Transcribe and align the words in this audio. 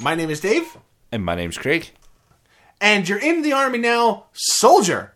My 0.00 0.14
name 0.14 0.30
is 0.30 0.40
Dave, 0.40 0.76
And 1.10 1.24
my 1.24 1.34
name's 1.34 1.58
Craig. 1.58 1.90
and 2.80 3.08
you're 3.08 3.18
in 3.18 3.42
the 3.42 3.52
army 3.52 3.78
now, 3.78 4.26
soldier. 4.32 5.14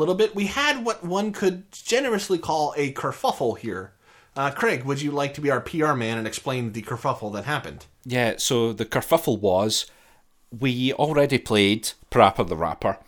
Little 0.00 0.14
bit, 0.14 0.34
we 0.34 0.46
had 0.46 0.84
what 0.84 1.04
one 1.04 1.32
could 1.32 1.70
generously 1.72 2.38
call 2.38 2.74
a 2.76 2.92
kerfuffle 2.92 3.58
here. 3.58 3.92
Uh, 4.36 4.50
Craig, 4.50 4.84
would 4.84 5.02
you 5.02 5.10
like 5.10 5.34
to 5.34 5.40
be 5.40 5.50
our 5.50 5.60
PR 5.60 5.92
man 5.92 6.18
and 6.18 6.26
explain 6.26 6.72
the 6.72 6.82
kerfuffle 6.82 7.32
that 7.34 7.44
happened? 7.44 7.86
Yeah, 8.04 8.34
so 8.38 8.72
the 8.72 8.86
kerfuffle 8.86 9.38
was 9.40 9.86
we 10.58 10.92
already 10.94 11.38
played 11.38 11.92
Parappa 12.10 12.46
the 12.48 12.56
Rapper. 12.56 12.98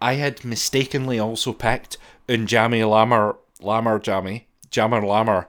I 0.00 0.14
had 0.14 0.44
mistakenly 0.44 1.18
also 1.18 1.52
picked 1.52 1.96
Unjammy 2.28 2.82
Lammer 2.82 3.36
Lammer 3.60 4.02
Jammy 4.02 4.46
Jammer 4.70 5.00
Lammer. 5.00 5.46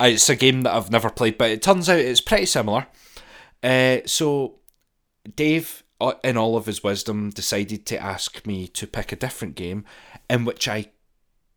Uh, 0.00 0.04
It's 0.12 0.28
a 0.28 0.36
game 0.36 0.62
that 0.62 0.74
I've 0.74 0.90
never 0.90 1.08
played, 1.10 1.38
but 1.38 1.50
it 1.50 1.62
turns 1.62 1.88
out 1.88 1.98
it's 1.98 2.20
pretty 2.20 2.46
similar. 2.46 2.86
Uh, 3.62 3.98
so 4.04 4.56
Dave, 5.34 5.82
in 6.22 6.36
all 6.36 6.56
of 6.56 6.66
his 6.66 6.82
wisdom, 6.82 7.30
decided 7.30 7.86
to 7.86 7.98
ask 7.98 8.46
me 8.46 8.68
to 8.68 8.86
pick 8.86 9.12
a 9.12 9.16
different 9.16 9.54
game 9.54 9.84
in 10.28 10.44
which 10.44 10.68
I 10.68 10.90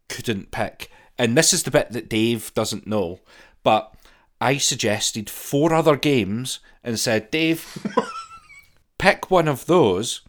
couldn't 0.08 0.52
pick. 0.52 0.92
And 1.18 1.38
this 1.38 1.54
is 1.54 1.64
the 1.64 1.72
bit 1.72 1.92
that 1.92 2.10
Dave 2.10 2.54
doesn't 2.54 2.88
know. 2.88 3.20
But 3.64 3.94
I 4.40 4.58
suggested 4.58 5.30
four 5.30 5.74
other 5.74 5.98
games 5.98 6.60
and 6.84 7.00
said, 7.00 7.30
Dave, 7.30 7.86
pick 8.98 9.30
one 9.30 9.48
of 9.48 9.66
those. 9.66 10.22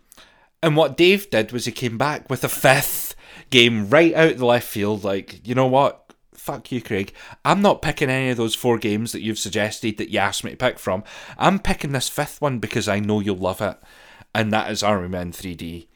And 0.63 0.77
what 0.77 0.97
Dave 0.97 1.31
did 1.31 1.53
was 1.53 1.65
he 1.65 1.73
came 1.73 1.97
back 1.97 2.29
with 2.29 2.43
a 2.45 2.49
fifth 2.49 3.15
game 3.51 3.89
right 3.89 4.15
out 4.15 4.37
the 4.37 4.47
left 4.47 4.67
field. 4.67 5.05
Like, 5.05 5.47
you 5.47 5.55
know 5.55 5.67
what? 5.67 6.13
Fuck 6.35 6.73
you, 6.73 6.83
Craig. 6.83 7.13
I'm 7.45 7.63
not 7.63 7.83
picking 7.83 8.11
any 8.11 8.31
of 8.31 8.37
those 8.37 8.55
four 8.55 8.79
games 8.79 9.13
that 9.13 9.21
you've 9.21 9.39
suggested 9.39 9.99
that 9.99 10.11
you 10.11 10.19
asked 10.19 10.43
me 10.43 10.53
to 10.53 10.57
pick 10.57 10.79
from. 10.79 11.05
I'm 11.39 11.59
picking 11.59 11.93
this 11.93 12.09
fifth 12.09 12.41
one 12.41 12.59
because 12.59 12.89
I 12.89 12.99
know 12.99 13.21
you'll 13.21 13.37
love 13.37 13.61
it. 13.61 13.77
And 14.35 14.53
that 14.53 14.71
is 14.71 14.83
Army 14.83 15.09
Men 15.09 15.33
3D. 15.33 15.87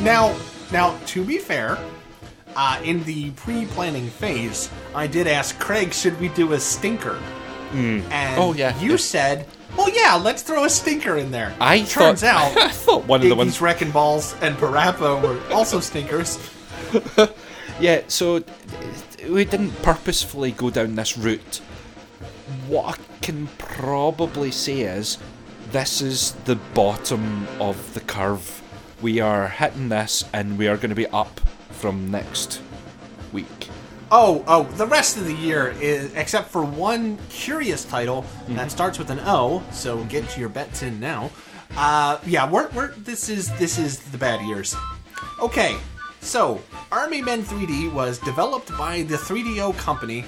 Now, 0.00 0.36
now 0.70 0.96
to 1.06 1.24
be 1.24 1.38
fair, 1.38 1.78
uh, 2.54 2.80
in 2.84 3.02
the 3.04 3.30
pre-planning 3.32 4.08
phase, 4.08 4.70
I 4.94 5.06
did 5.08 5.26
ask 5.26 5.58
Craig, 5.58 5.92
should 5.92 6.18
we 6.20 6.28
do 6.28 6.52
a 6.52 6.60
stinker? 6.60 7.18
And 7.72 8.38
Oh, 8.40 8.52
yeah, 8.54 8.78
you 8.78 8.92
yeah. 8.92 8.96
said, 8.96 9.46
"Oh 9.78 9.90
yeah, 9.94 10.14
let's 10.14 10.42
throw 10.42 10.64
a 10.64 10.70
stinker 10.70 11.16
in 11.16 11.30
there." 11.30 11.54
I 11.60 11.80
turns 11.80 12.20
thought, 12.22 12.56
out 12.56 12.56
I 12.58 12.68
thought 12.70 13.06
one 13.06 13.22
of 13.22 13.28
the 13.28 13.34
Iggy's 13.34 13.38
ones 13.38 13.60
Wrecking 13.60 13.90
Balls 13.90 14.34
and 14.40 14.56
Parappa 14.56 15.22
were 15.22 15.54
also 15.54 15.80
stinkers. 15.80 16.38
Yeah, 17.78 18.04
so 18.08 18.42
we 19.28 19.44
didn't 19.44 19.82
purposefully 19.82 20.50
go 20.50 20.70
down 20.70 20.94
this 20.94 21.18
route. 21.18 21.58
What 22.66 22.98
I 22.98 23.02
can 23.20 23.48
probably 23.58 24.50
say 24.50 24.80
is 24.80 25.18
this 25.72 26.00
is 26.00 26.32
the 26.46 26.56
bottom 26.56 27.46
of 27.60 27.92
the 27.92 28.00
curve. 28.00 28.62
We 29.02 29.20
are 29.20 29.48
hitting 29.48 29.90
this 29.90 30.24
and 30.32 30.56
we 30.56 30.68
are 30.68 30.78
going 30.78 30.88
to 30.88 30.96
be 30.96 31.06
up 31.08 31.40
from 31.70 32.10
next. 32.10 32.62
Oh, 34.10 34.44
oh, 34.46 34.62
the 34.62 34.86
rest 34.86 35.16
of 35.16 35.24
the 35.24 35.34
year 35.34 35.74
is 35.80 36.14
except 36.14 36.48
for 36.48 36.64
one 36.64 37.18
curious 37.28 37.84
title 37.84 38.24
that 38.50 38.70
starts 38.70 38.98
with 38.98 39.10
an 39.10 39.20
O, 39.24 39.64
so 39.72 40.04
get 40.04 40.38
your 40.38 40.48
bets 40.48 40.82
in 40.82 41.00
now. 41.00 41.30
Uh 41.76 42.18
yeah, 42.24 42.48
we're, 42.48 42.68
we're 42.70 42.92
this 42.92 43.28
is 43.28 43.52
this 43.58 43.78
is 43.78 43.98
the 43.98 44.18
bad 44.18 44.40
years. 44.46 44.76
Okay. 45.40 45.76
So, 46.20 46.60
Army 46.90 47.22
Men 47.22 47.42
3D 47.44 47.92
was 47.92 48.18
developed 48.18 48.76
by 48.76 49.02
the 49.02 49.16
3DO 49.16 49.76
company 49.78 50.24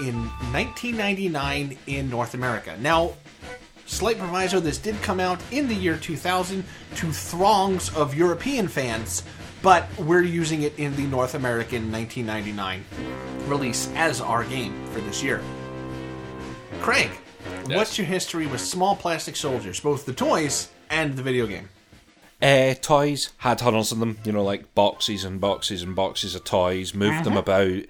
in 0.00 0.14
1999 0.52 1.76
in 1.86 2.08
North 2.08 2.32
America. 2.32 2.76
Now, 2.80 3.12
slight 3.84 4.18
proviso, 4.18 4.58
this 4.58 4.78
did 4.78 5.00
come 5.02 5.20
out 5.20 5.40
in 5.50 5.68
the 5.68 5.74
year 5.74 5.96
2000 5.98 6.64
to 6.96 7.12
throngs 7.12 7.94
of 7.94 8.14
European 8.14 8.68
fans, 8.68 9.22
but 9.62 9.88
we're 9.98 10.22
using 10.22 10.62
it 10.62 10.78
in 10.78 10.94
the 10.96 11.04
North 11.04 11.34
American 11.34 11.90
1999 11.90 12.84
release 13.46 13.90
as 13.94 14.20
our 14.20 14.44
game 14.44 14.86
for 14.88 15.00
this 15.00 15.22
year. 15.22 15.42
Craig, 16.80 17.10
what's 17.66 17.98
your 17.98 18.06
history 18.06 18.46
with 18.46 18.60
small 18.60 18.96
plastic 18.96 19.36
soldiers, 19.36 19.80
both 19.80 20.06
the 20.06 20.12
toys 20.12 20.68
and 20.90 21.16
the 21.16 21.22
video 21.22 21.46
game? 21.46 21.68
Uh, 22.40 22.74
toys 22.74 23.32
had 23.38 23.60
hundreds 23.60 23.92
of 23.92 23.98
them, 23.98 24.18
you 24.24 24.32
know, 24.32 24.44
like 24.44 24.74
boxes 24.74 25.24
and 25.24 25.40
boxes 25.40 25.82
and 25.82 25.96
boxes 25.96 26.34
of 26.34 26.44
toys, 26.44 26.92
moved 26.94 27.24
them 27.24 27.36
about, 27.36 27.82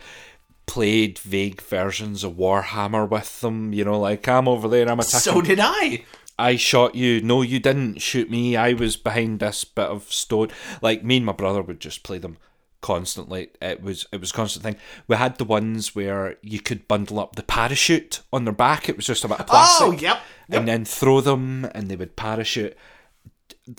played 0.67 1.19
vague 1.19 1.61
versions 1.61 2.23
of 2.23 2.35
Warhammer 2.35 3.09
with 3.09 3.41
them, 3.41 3.73
you 3.73 3.85
know, 3.85 3.99
like 3.99 4.29
I'm 4.29 4.47
over 4.47 4.69
there, 4.69 4.89
I'm 4.89 5.01
attacking. 5.01 5.21
So 5.21 5.41
did 5.41 5.59
I. 5.61 6.05
I 6.39 6.57
shot 6.57 6.95
you. 6.95 7.21
No, 7.23 7.43
you 7.43 7.59
didn't 7.59 8.01
shoot 8.01 8.31
me. 8.31 8.57
I 8.57 8.75
was 8.75 8.97
behind 8.97 9.41
this 9.41 9.65
bit 9.65 9.89
of 9.89 10.13
stone. 10.13 10.49
Like 10.83 11.03
me 11.03 11.19
and 11.19 11.27
my 11.27 11.33
brother 11.33 11.63
would 11.63 11.81
just 11.81 12.03
play 12.03 12.19
them 12.19 12.37
constantly. 12.83 13.49
It 13.61 13.83
was 13.83 14.07
it 14.13 14.21
was 14.21 14.31
a 14.31 14.35
constant 14.35 14.63
thing. 14.63 14.77
We 15.09 15.17
had 15.17 15.39
the 15.39 15.45
ones 15.45 15.95
where 15.95 16.37
you 16.43 16.61
could 16.61 16.87
bundle 16.87 17.19
up 17.19 17.37
the 17.37 17.43
parachute 17.43 18.21
on 18.33 18.45
their 18.45 18.53
back. 18.53 18.89
It 18.89 18.97
was 18.97 19.07
just 19.07 19.25
a 19.25 19.29
bit 19.29 19.41
of 19.41 19.47
plastic. 19.47 19.87
Oh, 19.87 19.93
yep. 19.93 20.01
yep. 20.01 20.21
And 20.51 20.69
then 20.69 20.85
throw 20.85 21.21
them, 21.21 21.69
and 21.75 21.89
they 21.89 21.97
would 21.97 22.17
parachute. 22.17 22.77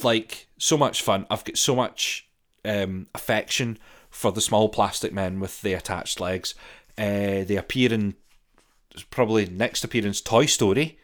Like 0.04 0.48
so 0.58 0.78
much 0.78 1.02
fun. 1.02 1.28
I've 1.30 1.46
got 1.46 1.58
so 1.58 1.76
much 1.76 2.28
um, 2.66 3.08
affection 3.14 3.78
for 4.10 4.32
the 4.32 4.42
small 4.42 4.68
plastic 4.68 5.14
men 5.14 5.40
with 5.40 5.62
the 5.62 5.74
attached 5.74 6.20
legs. 6.20 6.56
Uh, 6.98 7.46
they 7.46 7.56
appear 7.56 7.94
in 7.94 8.16
probably 9.12 9.46
next 9.46 9.84
appearance 9.84 10.22
Toy 10.22 10.48
Story 10.48 10.98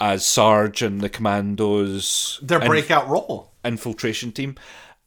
as 0.00 0.26
Sarge 0.26 0.82
and 0.82 1.00
the 1.00 1.08
Commandos. 1.08 2.38
Their 2.42 2.58
inf- 2.58 2.68
breakout 2.68 3.08
role. 3.08 3.52
infiltration 3.64 4.32
team, 4.32 4.56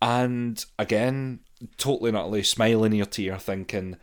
and 0.02 0.64
again, 0.80 1.40
totally 1.78 2.10
and 2.10 2.18
utterly 2.18 2.44
smiling 2.44 2.94
ear 2.94 3.06
to 3.06 3.24
ear, 3.24 3.38
thinking, 3.38 3.98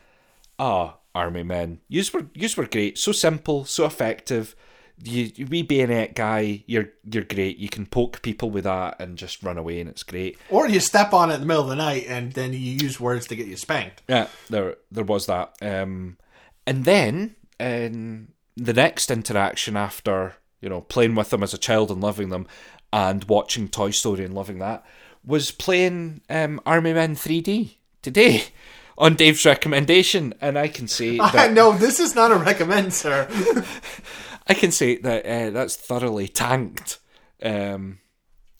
"Ah, 0.59 0.97
army 1.15 1.43
men, 1.43 1.81
yous 1.89 2.13
were 2.13 2.27
yous 2.35 2.57
were 2.57 2.67
great, 2.67 2.99
so 2.99 3.13
simple, 3.13 3.65
so 3.65 3.85
effective." 3.85 4.55
You, 5.03 5.33
you 5.35 5.47
wee 5.47 5.63
bayonet 5.63 6.15
guy, 6.15 6.63
you're 6.69 6.91
you're 7.03 7.25
great. 7.25 7.59
You 7.59 7.69
can 7.69 7.85
poke 7.85 8.23
people 8.23 8.49
with 8.51 8.63
that 8.63 9.01
and 9.01 9.19
just 9.19 9.43
run 9.43 9.59
away, 9.59 9.81
and 9.81 9.91
it's 9.91 10.05
great. 10.05 10.39
Or 10.51 10.69
you 10.69 10.79
step 10.79 11.13
on 11.13 11.33
it 11.33 11.35
in 11.35 11.41
the 11.41 11.47
middle 11.47 11.65
of 11.65 11.69
the 11.69 11.75
night 11.75 12.05
and 12.07 12.33
then 12.33 12.53
you 12.53 12.59
use 12.61 13.01
words 13.01 13.27
to 13.27 13.35
get 13.35 13.49
you 13.49 13.57
spanked. 13.57 14.03
Yeah, 14.09 14.29
there 14.49 14.77
there 14.93 15.03
was 15.03 15.27
that. 15.27 15.57
Um, 15.61 16.17
and 16.65 16.85
then 16.85 17.35
in 17.59 18.29
the 18.57 18.73
next 18.73 19.11
interaction 19.11 19.77
after 19.77 20.37
you 20.65 20.71
know 20.71 20.81
playing 20.81 21.15
with 21.15 21.29
them 21.29 21.43
as 21.43 21.55
a 21.55 21.59
child 21.59 21.91
and 21.91 22.01
loving 22.01 22.31
them, 22.31 22.49
and 22.93 23.23
watching 23.25 23.69
Toy 23.69 23.91
Story 23.91 24.25
and 24.25 24.35
loving 24.35 24.59
that 24.59 24.85
was 25.25 25.51
playing 25.51 26.23
um, 26.29 26.61
Army 26.67 26.93
Men 26.93 27.15
3D 27.15 27.75
today 28.03 28.45
on 28.99 29.15
Dave's 29.15 29.45
recommendation, 29.45 30.35
and 30.41 30.59
I 30.59 30.69
can 30.69 30.89
say 30.89 31.19
I 31.21 31.31
that 31.33 31.53
know 31.53 31.73
this 31.73 32.01
is 32.01 32.15
not 32.15 32.33
a 32.33 32.37
recommend, 32.37 32.95
sir. 32.95 33.29
I 34.47 34.55
can 34.55 34.73
say 34.73 34.97
that 34.97 35.27
uh, 35.27 35.51
that's 35.51 35.77
thoroughly 35.77 36.29
tanked. 36.29 36.99
Um, 37.43 38.01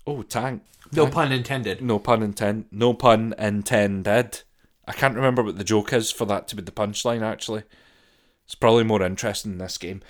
oh, 0.07 0.23
tank. 0.23 0.63
no 0.93 1.07
pun 1.07 1.33
intended. 1.33 1.83
No 1.83 1.99
pun 1.99 2.23
intended. 2.23 2.67
No 2.71 2.95
pun 2.95 3.35
intended. 3.39 4.43
I 4.87 4.93
can't 4.93 5.17
remember 5.17 5.43
what 5.43 5.57
the 5.57 5.65
joke 5.65 5.93
is 5.95 6.11
for 6.11 6.27
that 6.27 6.49
to 6.49 6.57
be 6.57 6.63
the 6.63 6.71
punchline. 6.71 7.23
Actually, 7.23 7.63
it's 8.45 8.55
probably 8.55 8.85
more 8.85 9.03
interesting 9.03 9.53
in 9.53 9.59
this 9.59 9.79
game. 9.79 10.03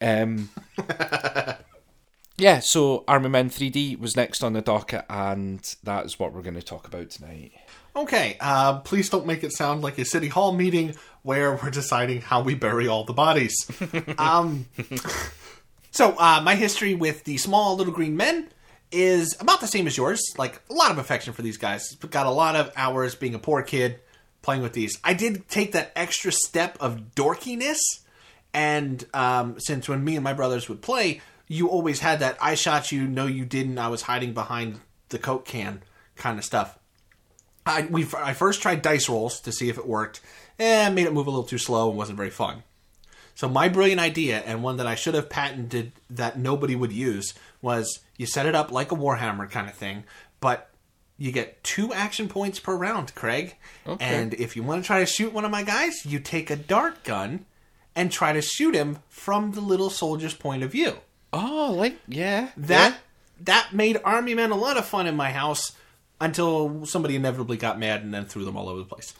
Um, 0.00 0.50
yeah, 2.36 2.60
so 2.60 3.04
Army 3.08 3.28
Men 3.28 3.50
3D 3.50 3.98
was 3.98 4.16
next 4.16 4.42
on 4.42 4.52
the 4.52 4.60
docket, 4.60 5.04
and 5.08 5.60
that 5.82 6.06
is 6.06 6.18
what 6.18 6.32
we're 6.32 6.42
going 6.42 6.54
to 6.54 6.62
talk 6.62 6.86
about 6.86 7.10
tonight. 7.10 7.52
Okay, 7.96 8.36
uh, 8.40 8.78
please 8.80 9.08
don't 9.08 9.26
make 9.26 9.42
it 9.42 9.52
sound 9.52 9.82
like 9.82 9.98
a 9.98 10.04
city 10.04 10.28
hall 10.28 10.52
meeting 10.52 10.94
where 11.22 11.56
we're 11.56 11.70
deciding 11.70 12.20
how 12.20 12.42
we 12.42 12.54
bury 12.54 12.86
all 12.86 13.04
the 13.04 13.12
bodies. 13.12 13.56
um, 14.18 14.66
so, 15.90 16.14
uh, 16.18 16.40
my 16.44 16.54
history 16.54 16.94
with 16.94 17.24
the 17.24 17.38
small 17.38 17.76
little 17.76 17.92
green 17.92 18.16
men 18.16 18.48
is 18.92 19.36
about 19.40 19.60
the 19.60 19.66
same 19.66 19.86
as 19.86 19.96
yours. 19.96 20.22
Like 20.38 20.60
a 20.70 20.74
lot 20.74 20.90
of 20.90 20.98
affection 20.98 21.32
for 21.32 21.42
these 21.42 21.56
guys. 21.56 21.94
Got 21.96 22.26
a 22.26 22.30
lot 22.30 22.56
of 22.56 22.72
hours 22.76 23.14
being 23.14 23.34
a 23.34 23.38
poor 23.38 23.62
kid 23.62 24.00
playing 24.42 24.62
with 24.62 24.72
these. 24.72 24.98
I 25.02 25.14
did 25.14 25.48
take 25.48 25.72
that 25.72 25.92
extra 25.96 26.32
step 26.32 26.78
of 26.80 27.14
dorkiness, 27.14 27.78
and 28.58 29.04
um, 29.14 29.60
since 29.60 29.88
when 29.88 30.02
me 30.02 30.16
and 30.16 30.24
my 30.24 30.32
brothers 30.32 30.68
would 30.68 30.82
play, 30.82 31.20
you 31.46 31.68
always 31.68 32.00
had 32.00 32.18
that 32.18 32.36
"I 32.40 32.56
shot 32.56 32.90
you, 32.90 33.06
no 33.06 33.26
you 33.26 33.44
didn't, 33.44 33.78
I 33.78 33.86
was 33.86 34.02
hiding 34.02 34.34
behind 34.34 34.80
the 35.10 35.18
coke 35.18 35.44
can" 35.44 35.84
kind 36.16 36.40
of 36.40 36.44
stuff. 36.44 36.76
I 37.64 37.82
we 37.82 38.04
I 38.16 38.32
first 38.32 38.60
tried 38.60 38.82
dice 38.82 39.08
rolls 39.08 39.40
to 39.42 39.52
see 39.52 39.68
if 39.68 39.78
it 39.78 39.86
worked, 39.86 40.20
and 40.58 40.96
made 40.96 41.06
it 41.06 41.12
move 41.12 41.28
a 41.28 41.30
little 41.30 41.44
too 41.44 41.58
slow 41.58 41.88
and 41.88 41.96
wasn't 41.96 42.16
very 42.16 42.30
fun. 42.30 42.64
So 43.36 43.48
my 43.48 43.68
brilliant 43.68 44.00
idea, 44.00 44.40
and 44.40 44.64
one 44.64 44.78
that 44.78 44.88
I 44.88 44.96
should 44.96 45.14
have 45.14 45.30
patented 45.30 45.92
that 46.10 46.36
nobody 46.36 46.74
would 46.74 46.92
use, 46.92 47.34
was 47.62 48.00
you 48.16 48.26
set 48.26 48.46
it 48.46 48.56
up 48.56 48.72
like 48.72 48.90
a 48.90 48.96
Warhammer 48.96 49.48
kind 49.48 49.68
of 49.68 49.76
thing, 49.76 50.02
but 50.40 50.68
you 51.16 51.30
get 51.30 51.62
two 51.62 51.92
action 51.92 52.26
points 52.28 52.58
per 52.58 52.74
round, 52.74 53.14
Craig. 53.14 53.54
Okay. 53.86 54.04
And 54.04 54.34
if 54.34 54.56
you 54.56 54.64
want 54.64 54.82
to 54.82 54.86
try 54.86 54.98
to 54.98 55.06
shoot 55.06 55.32
one 55.32 55.44
of 55.44 55.52
my 55.52 55.62
guys, 55.62 56.04
you 56.04 56.18
take 56.18 56.50
a 56.50 56.56
dart 56.56 57.04
gun 57.04 57.46
and 57.98 58.12
try 58.12 58.32
to 58.32 58.40
shoot 58.40 58.76
him 58.76 59.00
from 59.08 59.50
the 59.50 59.60
little 59.60 59.90
soldier's 59.90 60.32
point 60.32 60.62
of 60.62 60.70
view. 60.70 60.96
Oh, 61.32 61.74
like 61.76 61.98
yeah. 62.06 62.50
That 62.56 62.96
that 63.40 63.74
made 63.74 64.00
Army 64.04 64.34
Men 64.34 64.52
a 64.52 64.56
lot 64.56 64.76
of 64.76 64.86
fun 64.86 65.08
in 65.08 65.16
my 65.16 65.32
house 65.32 65.72
until 66.20 66.86
somebody 66.86 67.16
inevitably 67.16 67.56
got 67.56 67.76
mad 67.76 68.02
and 68.02 68.14
then 68.14 68.24
threw 68.24 68.44
them 68.44 68.56
all 68.56 68.68
over 68.68 68.78
the 68.78 68.84
place. 68.84 69.14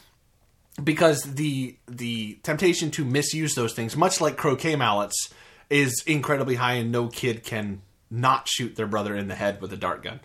Because 0.83 1.23
the 1.23 1.77
the 1.89 2.39
temptation 2.45 2.93
to 2.93 3.05
misuse 3.05 3.57
those 3.57 3.73
things, 3.73 3.97
much 3.97 4.21
like 4.21 4.37
croquet 4.37 4.77
mallets, 4.77 5.35
is 5.69 6.05
incredibly 6.07 6.55
high, 6.55 6.75
and 6.75 6.93
no 6.93 7.09
kid 7.09 7.43
can 7.43 7.83
not 8.13 8.47
shoot 8.47 8.77
their 8.77 8.87
brother 8.87 9.17
in 9.17 9.27
the 9.27 9.35
head 9.35 9.61
with 9.61 9.73
a 9.73 9.77
dart 9.77 10.05
gun. 10.05 10.21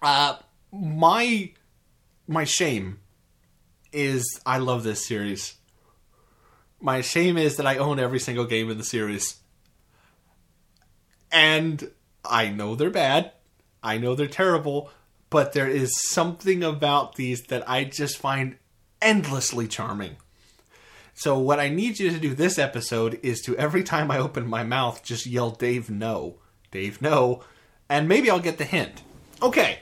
Uh, 0.00 0.36
my 0.70 1.50
my 2.28 2.44
shame 2.44 3.00
is 3.92 4.40
I 4.46 4.58
love 4.58 4.84
this 4.84 5.04
series. 5.04 5.56
My 6.82 7.00
shame 7.00 7.38
is 7.38 7.56
that 7.56 7.66
I 7.66 7.76
own 7.78 8.00
every 8.00 8.18
single 8.18 8.44
game 8.44 8.68
in 8.68 8.76
the 8.76 8.82
series. 8.84 9.36
And 11.30 11.92
I 12.24 12.48
know 12.48 12.74
they're 12.74 12.90
bad. 12.90 13.30
I 13.84 13.98
know 13.98 14.16
they're 14.16 14.26
terrible, 14.26 14.90
but 15.30 15.52
there 15.52 15.68
is 15.68 15.92
something 16.08 16.64
about 16.64 17.14
these 17.14 17.44
that 17.44 17.68
I 17.70 17.84
just 17.84 18.18
find 18.18 18.56
endlessly 19.00 19.68
charming. 19.68 20.16
So 21.14 21.38
what 21.38 21.60
I 21.60 21.68
need 21.68 22.00
you 22.00 22.10
to 22.10 22.18
do 22.18 22.34
this 22.34 22.58
episode 22.58 23.20
is 23.22 23.40
to 23.42 23.56
every 23.56 23.84
time 23.84 24.10
I 24.10 24.18
open 24.18 24.46
my 24.46 24.64
mouth 24.64 25.04
just 25.04 25.24
yell 25.24 25.50
Dave 25.50 25.88
no. 25.88 26.38
Dave 26.72 27.00
no. 27.00 27.44
And 27.88 28.08
maybe 28.08 28.28
I'll 28.28 28.40
get 28.40 28.58
the 28.58 28.64
hint. 28.64 29.02
Okay. 29.40 29.78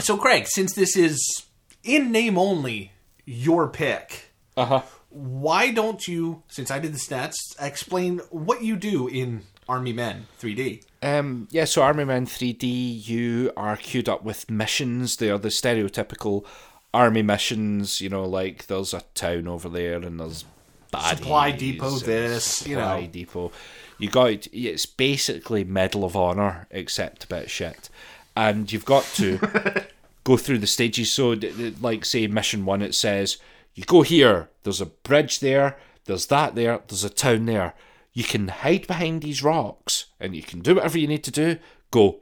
So 0.00 0.18
Craig, 0.18 0.46
since 0.48 0.74
this 0.74 0.96
is 0.96 1.46
in 1.82 2.12
name 2.12 2.36
only 2.36 2.92
your 3.24 3.68
pick, 3.68 4.32
Uh 4.54 4.64
huh. 4.66 4.82
Why 5.14 5.70
don't 5.70 6.06
you, 6.08 6.42
since 6.48 6.70
I 6.70 6.80
did 6.80 6.92
the 6.92 6.98
stats, 6.98 7.36
explain 7.60 8.18
what 8.30 8.62
you 8.62 8.74
do 8.74 9.06
in 9.06 9.42
Army 9.68 9.92
Men 9.92 10.26
3D? 10.40 10.82
Um, 11.02 11.46
yeah, 11.50 11.66
so 11.66 11.82
Army 11.82 12.04
Men 12.04 12.26
3D, 12.26 13.06
you 13.06 13.52
are 13.56 13.76
queued 13.76 14.08
up 14.08 14.24
with 14.24 14.50
missions. 14.50 15.16
They 15.16 15.30
are 15.30 15.38
the 15.38 15.48
stereotypical 15.48 16.44
army 16.92 17.22
missions. 17.22 18.00
You 18.00 18.08
know, 18.08 18.24
like 18.24 18.66
there's 18.66 18.92
a 18.92 19.02
town 19.14 19.46
over 19.46 19.68
there 19.68 19.96
and 19.96 20.18
there's 20.18 20.44
baddies 20.92 21.18
Supply 21.18 21.50
depot 21.52 21.98
this, 21.98 22.66
you 22.66 22.76
know. 22.76 23.06
depot. 23.10 23.52
You 23.98 24.10
got 24.10 24.48
it's 24.52 24.86
basically 24.86 25.62
Medal 25.62 26.04
of 26.04 26.16
Honor 26.16 26.66
except 26.70 27.24
a 27.24 27.28
bit 27.28 27.50
shit, 27.50 27.88
and 28.36 28.70
you've 28.72 28.84
got 28.84 29.04
to 29.14 29.84
go 30.24 30.36
through 30.36 30.58
the 30.58 30.66
stages. 30.66 31.12
So, 31.12 31.36
like 31.80 32.04
say 32.04 32.26
mission 32.26 32.64
one, 32.64 32.82
it 32.82 32.94
says 32.94 33.38
you 33.74 33.84
go 33.84 34.02
here. 34.02 34.50
There's 34.62 34.80
a 34.80 34.86
bridge 34.86 35.40
there. 35.40 35.76
There's 36.04 36.26
that 36.26 36.54
there. 36.54 36.80
There's 36.86 37.04
a 37.04 37.10
town 37.10 37.46
there. 37.46 37.74
You 38.12 38.24
can 38.24 38.48
hide 38.48 38.86
behind 38.86 39.22
these 39.22 39.42
rocks, 39.42 40.06
and 40.20 40.36
you 40.36 40.42
can 40.42 40.60
do 40.60 40.76
whatever 40.76 40.98
you 40.98 41.08
need 41.08 41.24
to 41.24 41.30
do. 41.30 41.58
Go. 41.90 42.20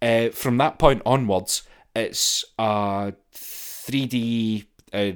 Uh, 0.00 0.28
from 0.30 0.58
that 0.58 0.78
point 0.78 1.00
onwards, 1.06 1.62
it's 1.94 2.44
a 2.58 3.14
3D, 3.34 4.66
uh, 4.92 5.12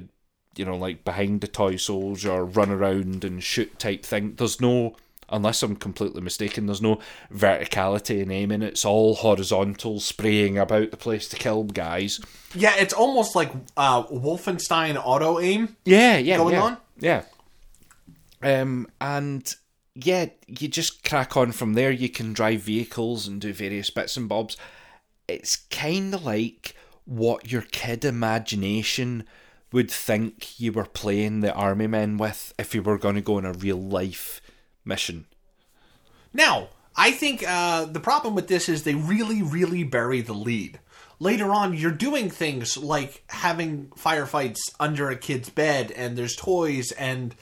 you 0.55 0.65
know, 0.65 0.75
like 0.77 1.03
behind 1.03 1.41
the 1.41 1.47
toy 1.47 1.75
soldier, 1.75 2.43
run 2.43 2.71
around 2.71 3.23
and 3.23 3.43
shoot 3.43 3.77
type 3.77 4.03
thing. 4.03 4.35
There's 4.35 4.59
no, 4.61 4.95
unless 5.29 5.63
I'm 5.63 5.75
completely 5.75 6.21
mistaken, 6.21 6.65
there's 6.65 6.81
no 6.81 6.99
verticality 7.33 8.21
in 8.21 8.31
aiming. 8.31 8.61
It's 8.61 8.85
all 8.85 9.15
horizontal, 9.15 9.99
spraying 9.99 10.57
about 10.57 10.91
the 10.91 10.97
place 10.97 11.27
to 11.29 11.35
kill 11.35 11.63
guys. 11.63 12.19
Yeah, 12.53 12.75
it's 12.75 12.93
almost 12.93 13.35
like 13.35 13.51
uh, 13.75 14.03
Wolfenstein 14.03 15.01
auto 15.03 15.39
aim. 15.39 15.75
Yeah, 15.85 16.17
yeah, 16.17 16.37
Going 16.37 16.53
yeah. 16.53 16.61
on? 16.61 16.77
Yeah. 16.99 17.23
Um, 18.41 18.87
and 19.01 19.53
yeah, 19.95 20.27
you 20.47 20.67
just 20.67 21.03
crack 21.03 21.35
on 21.35 21.51
from 21.51 21.73
there. 21.73 21.91
You 21.91 22.09
can 22.09 22.33
drive 22.33 22.61
vehicles 22.61 23.27
and 23.27 23.41
do 23.41 23.51
various 23.53 23.89
bits 23.89 24.15
and 24.17 24.29
bobs. 24.29 24.57
It's 25.27 25.55
kind 25.55 26.13
of 26.13 26.23
like 26.23 26.75
what 27.05 27.51
your 27.51 27.63
kid 27.63 28.05
imagination 28.05 29.23
would 29.71 29.91
think 29.91 30.59
you 30.59 30.71
were 30.71 30.85
playing 30.85 31.41
the 31.41 31.53
army 31.53 31.87
men 31.87 32.17
with 32.17 32.53
if 32.57 32.73
you 32.73 32.81
were 32.81 32.97
going 32.97 33.15
to 33.15 33.21
go 33.21 33.37
on 33.37 33.45
a 33.45 33.53
real 33.53 33.81
life 33.81 34.41
mission. 34.87 35.25
Now, 36.33 36.69
I 36.95 37.11
think 37.11 37.43
uh, 37.47 37.85
the 37.85 37.99
problem 37.99 38.33
with 38.35 38.47
this 38.47 38.69
is 38.69 38.83
they 38.83 38.95
really, 38.95 39.41
really 39.41 39.83
bury 39.83 40.21
the 40.21 40.33
lead. 40.33 40.79
Later 41.19 41.51
on, 41.51 41.73
you're 41.73 41.91
doing 41.91 42.29
things 42.29 42.77
like 42.77 43.23
having 43.29 43.87
firefights 43.97 44.57
under 44.79 45.09
a 45.09 45.15
kid's 45.15 45.49
bed, 45.49 45.91
and 45.91 46.15
there's 46.17 46.35
toys, 46.35 46.91
and 46.91 47.33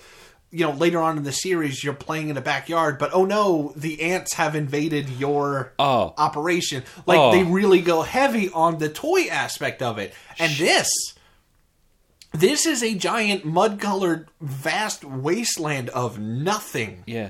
you 0.51 0.65
know 0.65 0.71
later 0.71 1.00
on 1.00 1.18
in 1.18 1.24
the 1.24 1.33
series 1.33 1.83
you're 1.83 1.94
playing 1.94 2.30
in 2.30 2.38
a 2.38 2.42
backyard, 2.42 2.97
but 2.97 3.12
oh 3.13 3.25
no, 3.25 3.74
the 3.75 4.01
ants 4.01 4.36
have 4.36 4.56
invaded 4.56 5.09
your 5.09 5.74
Oh. 5.77 6.13
operation. 6.18 6.83
Like 7.06 7.19
Oh. 7.19 7.31
they 7.33 7.44
really 7.44 7.81
go 7.81 8.03
heavy 8.03 8.50
on 8.51 8.77
the 8.77 8.88
toy 8.88 9.27
aspect 9.30 9.81
of 9.81 9.97
it, 9.97 10.13
and 10.39 10.53
this. 10.53 10.88
This 12.35 12.65
is 12.65 12.83
a 12.83 12.93
giant 12.95 13.45
mud-colored, 13.45 14.27
vast 14.41 15.05
wasteland 15.05 15.89
of 15.89 16.19
nothing. 16.19 17.03
Yeah, 17.07 17.29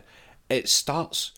it 0.50 0.68
starts. 0.68 1.32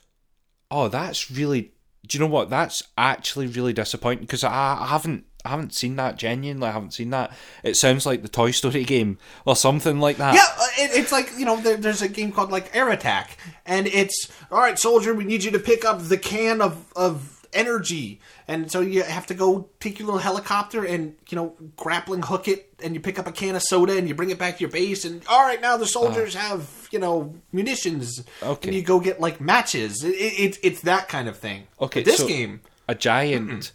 Oh, 0.71 0.87
that's 0.87 1.29
really. 1.29 1.73
Do 2.05 2.17
you 2.17 2.23
know 2.23 2.31
what? 2.31 2.49
That's 2.49 2.83
actually 2.97 3.47
really 3.47 3.73
disappointing 3.73 4.23
because 4.23 4.45
I, 4.45 4.77
I 4.79 4.87
haven't. 4.87 5.25
I 5.43 5.49
haven't 5.49 5.73
seen 5.73 5.97
that 5.97 6.17
genuinely. 6.17 6.67
I 6.67 6.71
haven't 6.71 6.93
seen 6.93 7.09
that. 7.09 7.31
It 7.63 7.75
sounds 7.75 8.05
like 8.05 8.21
the 8.21 8.29
Toy 8.29 8.51
Story 8.51 8.83
game 8.95 9.17
or 9.45 9.55
something 9.55 10.00
like 10.00 10.15
that. 10.17 10.36
Yeah, 10.36 10.47
uh, 10.57 10.67
it, 10.77 11.00
it's 11.00 11.12
like 11.12 11.31
you 11.38 11.43
know, 11.43 11.57
there, 11.59 11.75
there's 11.75 12.01
a 12.01 12.07
game 12.07 12.31
called 12.31 12.51
like 12.51 12.74
Air 12.74 12.89
Attack, 12.89 13.38
and 13.65 13.88
it's 13.88 14.31
all 14.50 14.59
right, 14.59 14.79
soldier. 14.79 15.13
We 15.13 15.25
need 15.25 15.43
you 15.43 15.51
to 15.51 15.59
pick 15.59 15.83
up 15.83 16.03
the 16.03 16.17
can 16.17 16.62
of 16.62 16.86
of 16.95 17.45
energy, 17.51 18.21
and 18.48 18.72
so 18.72 18.82
you 18.82 19.04
have 19.04 19.27
to 19.27 19.34
go 19.34 19.70
take 19.80 20.00
your 20.00 20.06
little 20.06 20.22
helicopter 20.22 20.86
and 20.86 21.16
you 21.30 21.36
know 21.36 21.56
grappling 21.75 22.22
hook 22.22 22.48
it, 22.48 22.74
and 22.84 22.94
you 22.94 23.00
pick 23.00 23.20
up 23.20 23.27
a 23.27 23.32
can 23.32 23.56
of 23.56 23.63
soda 23.63 23.98
and 23.98 24.08
you 24.08 24.16
bring 24.16 24.30
it 24.30 24.39
back 24.39 24.58
to 24.58 24.62
your 24.62 24.70
base, 24.70 25.06
and 25.06 25.22
all 25.27 25.42
right, 25.42 25.62
now 25.62 25.77
the 25.77 25.88
soldiers 25.88 26.36
uh-huh. 26.36 26.50
have 26.50 26.88
you 26.92 27.00
know 27.00 27.36
munitions. 27.51 28.24
Okay. 28.42 28.70
and 28.70 28.75
you 28.75 28.82
go 28.82 29.00
get 29.00 29.20
like 29.20 29.42
matches. 29.42 30.04
It, 30.04 30.10
it, 30.10 30.58
it's 30.63 30.82
that 30.82 31.10
kind 31.10 31.27
of 31.27 31.38
thing. 31.38 31.68
Okay, 31.82 32.01
But 32.01 32.06
this 32.06 32.18
so 32.20 32.27
game. 32.27 32.62
a 32.88 32.96
giant 32.96 33.72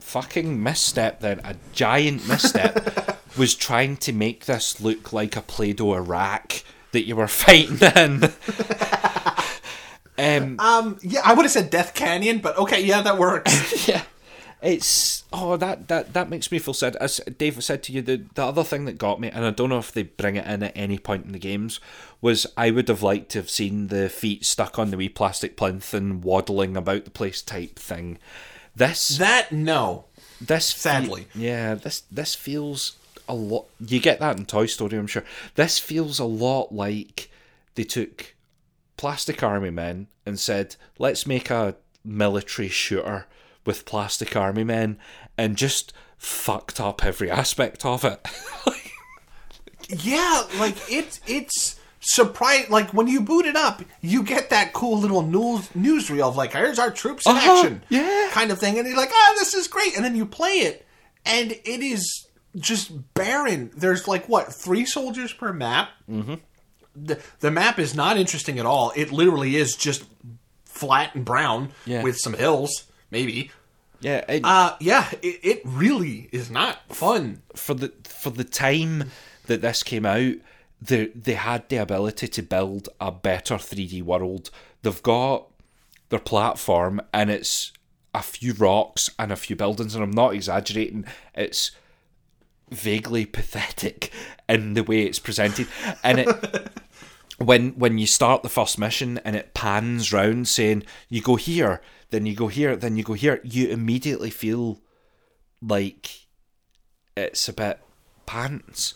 fucking 0.00 0.62
misstep. 0.62 1.20
Then 1.20 1.40
a 1.44 1.56
giant 1.72 2.26
misstep 2.26 3.18
was 3.38 3.54
trying 3.54 3.96
to 3.98 4.12
make 4.12 4.46
this 4.46 4.80
look 4.80 5.12
like 5.12 5.36
a 5.36 5.42
Play-Doh 5.42 5.94
Iraq 5.94 6.62
that 6.92 7.06
you 7.06 7.16
were 7.16 7.28
fighting 7.28 7.78
in. 7.94 8.32
um, 10.18 10.58
Um, 10.60 10.98
yeah, 11.02 11.20
I 11.24 11.34
would 11.34 11.44
have 11.44 11.52
said 11.52 11.70
Death 11.70 11.94
Canyon, 11.94 12.38
but 12.38 12.56
okay, 12.58 12.82
yeah, 12.84 13.02
that 13.02 13.18
works. 13.18 13.88
yeah, 13.88 14.02
it's 14.60 15.24
oh 15.32 15.56
that 15.56 15.88
that 15.88 16.12
that 16.14 16.28
makes 16.28 16.50
me 16.50 16.58
feel 16.58 16.74
sad. 16.74 16.96
As 16.96 17.20
Dave 17.38 17.62
said 17.62 17.82
to 17.84 17.92
you, 17.92 18.02
the 18.02 18.24
the 18.34 18.44
other 18.44 18.64
thing 18.64 18.84
that 18.86 18.98
got 18.98 19.20
me, 19.20 19.28
and 19.30 19.44
I 19.44 19.50
don't 19.50 19.68
know 19.68 19.78
if 19.78 19.92
they 19.92 20.02
bring 20.02 20.36
it 20.36 20.46
in 20.46 20.62
at 20.62 20.76
any 20.76 20.98
point 20.98 21.26
in 21.26 21.32
the 21.32 21.38
games, 21.38 21.80
was 22.20 22.46
I 22.56 22.70
would 22.70 22.88
have 22.88 23.02
liked 23.02 23.30
to 23.30 23.38
have 23.38 23.50
seen 23.50 23.88
the 23.88 24.08
feet 24.08 24.44
stuck 24.44 24.78
on 24.78 24.90
the 24.90 24.96
wee 24.96 25.08
plastic 25.08 25.56
plinth 25.56 25.94
and 25.94 26.22
waddling 26.24 26.76
about 26.76 27.04
the 27.04 27.10
place 27.10 27.42
type 27.42 27.78
thing. 27.78 28.18
This 28.74 29.18
that 29.18 29.52
no. 29.52 30.04
this 30.40 30.72
fe- 30.72 30.78
Sadly. 30.90 31.26
yeah, 31.34 31.74
this 31.74 32.02
this 32.10 32.34
feels 32.34 32.96
a 33.28 33.34
lot. 33.34 33.66
You 33.80 34.00
get 34.00 34.20
that 34.20 34.36
in 34.38 34.46
Toy 34.46 34.66
Story, 34.66 34.96
I'm 34.96 35.06
sure. 35.06 35.24
This 35.54 35.78
feels 35.78 36.18
a 36.18 36.24
lot 36.24 36.72
like 36.72 37.30
they 37.74 37.84
took 37.84 38.34
plastic 38.98 39.42
army 39.42 39.70
men 39.70 40.08
and 40.26 40.38
said, 40.38 40.76
"Let's 40.98 41.26
make 41.26 41.48
a 41.50 41.76
military 42.04 42.68
shooter 42.68 43.26
with 43.64 43.86
plastic 43.86 44.36
army 44.36 44.64
men," 44.64 44.98
and 45.38 45.56
just 45.56 45.92
fucked 46.18 46.78
up 46.80 47.02
every 47.04 47.30
aspect 47.30 47.84
of 47.86 48.04
it. 48.04 48.26
Yeah, 49.90 50.42
like 50.58 50.76
it's 50.90 51.18
it's 51.26 51.80
surprise 52.00 52.68
like 52.68 52.92
when 52.92 53.06
you 53.08 53.22
boot 53.22 53.46
it 53.46 53.56
up, 53.56 53.82
you 54.02 54.22
get 54.22 54.50
that 54.50 54.74
cool 54.74 54.98
little 54.98 55.22
news 55.22 55.66
newsreel 55.70 56.28
of 56.28 56.36
like, 56.36 56.52
here's 56.52 56.78
our 56.78 56.90
troops 56.90 57.24
in 57.26 57.32
Uh-huh, 57.34 57.56
action, 57.60 57.82
yeah. 57.88 58.28
kind 58.32 58.50
of 58.50 58.58
thing, 58.58 58.78
and 58.78 58.86
you're 58.86 58.96
like, 58.98 59.10
ah, 59.12 59.34
this 59.38 59.54
is 59.54 59.66
great, 59.66 59.96
and 59.96 60.04
then 60.04 60.14
you 60.14 60.26
play 60.26 60.58
it, 60.58 60.86
and 61.24 61.52
it 61.52 61.80
is 61.82 62.26
just 62.56 63.14
barren. 63.14 63.70
There's 63.74 64.06
like 64.06 64.28
what 64.28 64.52
three 64.52 64.84
soldiers 64.84 65.32
per 65.32 65.54
map. 65.54 65.88
Mm-hmm. 66.10 66.34
The 67.04 67.20
the 67.40 67.50
map 67.50 67.78
is 67.78 67.94
not 67.94 68.16
interesting 68.16 68.58
at 68.58 68.66
all. 68.66 68.92
It 68.96 69.12
literally 69.12 69.56
is 69.56 69.76
just 69.76 70.04
flat 70.64 71.14
and 71.14 71.24
brown 71.24 71.70
Yeah. 71.86 72.02
with 72.02 72.18
some 72.18 72.34
hills, 72.34 72.84
maybe. 73.10 73.50
Yeah, 74.00 74.24
it, 74.28 74.42
Uh, 74.44 74.76
yeah, 74.80 75.08
it, 75.22 75.40
it 75.42 75.62
really 75.64 76.28
is 76.32 76.50
not 76.50 76.78
fun. 76.94 77.42
for 77.56 77.74
the 77.74 77.92
for 78.04 78.30
the 78.30 78.44
time 78.44 79.10
that 79.46 79.60
this 79.60 79.82
came 79.82 80.06
out, 80.06 80.34
they 80.80 81.06
they 81.06 81.34
had 81.34 81.68
the 81.68 81.76
ability 81.78 82.28
to 82.28 82.42
build 82.42 82.88
a 83.00 83.10
better 83.10 83.56
3D 83.56 84.02
world. 84.02 84.50
They've 84.82 85.02
got 85.02 85.46
their 86.10 86.20
platform, 86.20 87.00
and 87.12 87.28
it's 87.30 87.72
a 88.14 88.22
few 88.22 88.52
rocks 88.54 89.10
and 89.18 89.32
a 89.32 89.36
few 89.36 89.56
buildings, 89.56 89.94
and 89.96 90.04
I'm 90.04 90.10
not 90.12 90.32
exaggerating. 90.34 91.04
It's 91.34 91.72
vaguely 92.70 93.24
pathetic 93.26 94.12
in 94.48 94.74
the 94.74 94.82
way 94.84 95.02
it's 95.02 95.18
presented, 95.18 95.66
and 96.04 96.20
it. 96.20 96.70
When 97.38 97.70
when 97.70 97.98
you 97.98 98.06
start 98.06 98.42
the 98.42 98.48
first 98.48 98.78
mission 98.78 99.18
and 99.24 99.36
it 99.36 99.54
pans 99.54 100.12
round 100.12 100.48
saying 100.48 100.82
you 101.08 101.22
go 101.22 101.36
here, 101.36 101.80
then 102.10 102.26
you 102.26 102.34
go 102.34 102.48
here, 102.48 102.74
then 102.76 102.96
you 102.96 103.04
go 103.04 103.12
here, 103.12 103.40
you 103.44 103.68
immediately 103.68 104.30
feel 104.30 104.80
like 105.62 106.26
it's 107.16 107.48
a 107.48 107.52
bit 107.52 107.80
pants. 108.26 108.94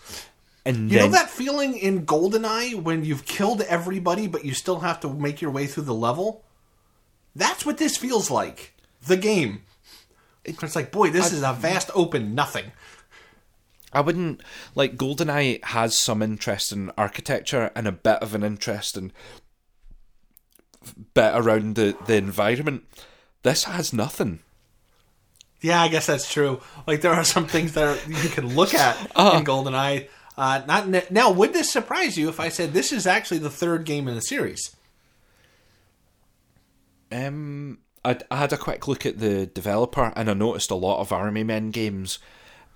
And 0.64 0.90
You 0.90 0.98
then 0.98 1.10
know 1.10 1.16
that 1.16 1.30
feeling 1.30 1.76
in 1.76 2.06
GoldenEye 2.06 2.80
when 2.80 3.04
you've 3.04 3.24
killed 3.24 3.62
everybody 3.62 4.26
but 4.28 4.44
you 4.44 4.54
still 4.54 4.80
have 4.80 5.00
to 5.00 5.08
make 5.08 5.40
your 5.40 5.50
way 5.50 5.66
through 5.66 5.84
the 5.84 5.94
level? 5.94 6.44
That's 7.34 7.66
what 7.66 7.78
this 7.78 7.96
feels 7.96 8.30
like. 8.30 8.74
The 9.06 9.16
game. 9.16 9.62
It's 10.44 10.76
like, 10.76 10.90
boy, 10.90 11.10
this 11.10 11.32
is 11.32 11.42
a 11.42 11.52
vast 11.52 11.90
open 11.94 12.34
nothing. 12.34 12.72
I 13.92 14.00
wouldn't 14.00 14.42
like 14.74 14.96
GoldenEye 14.96 15.62
has 15.64 15.96
some 15.96 16.22
interest 16.22 16.72
in 16.72 16.90
architecture 16.96 17.70
and 17.74 17.86
a 17.86 17.92
bit 17.92 18.16
of 18.22 18.34
an 18.34 18.42
interest 18.42 18.96
in 18.96 19.12
bit 21.14 21.32
around 21.34 21.76
the, 21.76 21.96
the 22.06 22.14
environment. 22.16 22.84
This 23.42 23.64
has 23.64 23.92
nothing. 23.92 24.40
Yeah, 25.60 25.80
I 25.82 25.88
guess 25.88 26.06
that's 26.06 26.32
true. 26.32 26.60
Like 26.86 27.02
there 27.02 27.12
are 27.12 27.22
some 27.24 27.46
things 27.46 27.74
that 27.74 27.84
are, 27.86 28.10
you 28.10 28.28
can 28.30 28.54
look 28.56 28.74
at 28.74 28.96
Uh-huh. 29.14 29.38
in 29.38 29.44
GoldenEye. 29.44 30.08
Uh, 30.36 30.62
not 30.66 30.88
ne- 30.88 31.04
now. 31.10 31.30
Would 31.30 31.52
this 31.52 31.70
surprise 31.70 32.16
you 32.16 32.28
if 32.30 32.40
I 32.40 32.48
said 32.48 32.72
this 32.72 32.90
is 32.90 33.06
actually 33.06 33.38
the 33.38 33.50
third 33.50 33.84
game 33.84 34.08
in 34.08 34.14
the 34.14 34.22
series? 34.22 34.74
Um, 37.10 37.78
I, 38.04 38.18
I 38.30 38.36
had 38.36 38.52
a 38.52 38.56
quick 38.56 38.88
look 38.88 39.04
at 39.04 39.18
the 39.18 39.46
developer 39.46 40.12
and 40.16 40.30
I 40.30 40.34
noticed 40.34 40.70
a 40.70 40.74
lot 40.74 41.00
of 41.00 41.12
Army 41.12 41.44
Men 41.44 41.70
games, 41.70 42.18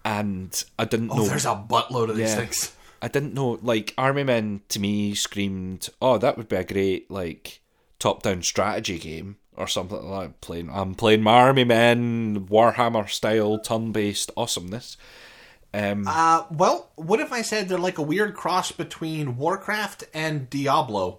and 0.07 0.65
I 0.79 0.85
didn't 0.87 1.11
Oh, 1.11 1.17
know. 1.17 1.27
there's 1.27 1.45
a 1.45 1.55
buttload 1.69 2.09
of 2.11 2.17
these 2.17 2.31
Yeah. 2.31 2.37
things. 2.37 2.73
I 3.03 3.09
didn't 3.09 3.35
know. 3.35 3.59
Like 3.61 3.93
Army 3.99 4.23
Men 4.25 4.63
to 4.71 4.79
me 4.81 5.15
screamed, 5.15 5.89
"Oh, 6.01 6.17
that 6.17 6.39
would 6.39 6.49
be 6.49 6.57
a 6.57 6.65
great 6.65 7.11
like 7.11 7.61
top-down 7.99 8.43
strategy 8.43 8.99
game 8.99 9.37
or 9.57 9.67
something 9.69 10.03
like 10.09 10.29
that." 10.29 10.41
Playing, 10.41 10.71
I'm 10.73 10.95
playing 10.95 11.23
my 11.23 11.33
Army 11.33 11.65
Men 11.65 12.47
Warhammer 12.49 13.09
style 13.11 13.59
turn-based 13.59 14.31
awesomeness. 14.37 14.97
Um, 15.75 16.07
Uh, 16.09 16.45
well, 16.51 16.91
what 16.97 17.21
if 17.21 17.33
I 17.33 17.43
said 17.43 17.69
they're 17.69 17.77
like 17.79 17.99
a 17.99 18.03
weird 18.03 18.35
cross 18.35 18.73
between 18.73 19.37
Warcraft 19.37 20.05
and 20.15 20.49
Diablo? 20.49 21.19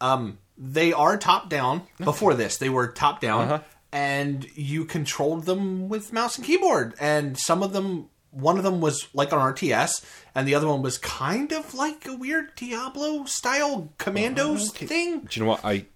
Um, 0.00 0.38
they 0.56 0.92
are 0.94 1.18
top 1.18 1.50
down. 1.50 1.82
Before 1.98 2.32
this, 2.34 2.56
they 2.56 2.70
were 2.70 2.86
top 2.88 3.20
down, 3.20 3.60
and 3.92 4.46
you 4.56 4.84
controlled 4.84 5.44
them 5.46 5.88
with 5.88 6.12
mouse 6.12 6.36
and 6.36 6.46
keyboard. 6.46 6.94
And 7.00 7.38
some 7.38 7.62
of 7.62 7.72
them, 7.72 8.08
one 8.30 8.58
of 8.58 8.64
them 8.64 8.80
was 8.80 9.08
like 9.14 9.32
an 9.32 9.38
RTS, 9.38 10.04
and 10.34 10.46
the 10.46 10.54
other 10.54 10.68
one 10.68 10.82
was 10.82 10.98
kind 10.98 11.52
of 11.52 11.74
like 11.74 12.06
a 12.06 12.14
weird 12.14 12.54
Diablo 12.56 13.24
style 13.24 13.92
commandos 13.98 14.70
thing. 14.72 15.20
do 15.20 15.40
you 15.40 15.44
know 15.44 15.50
what 15.50 15.64
I? 15.64 15.86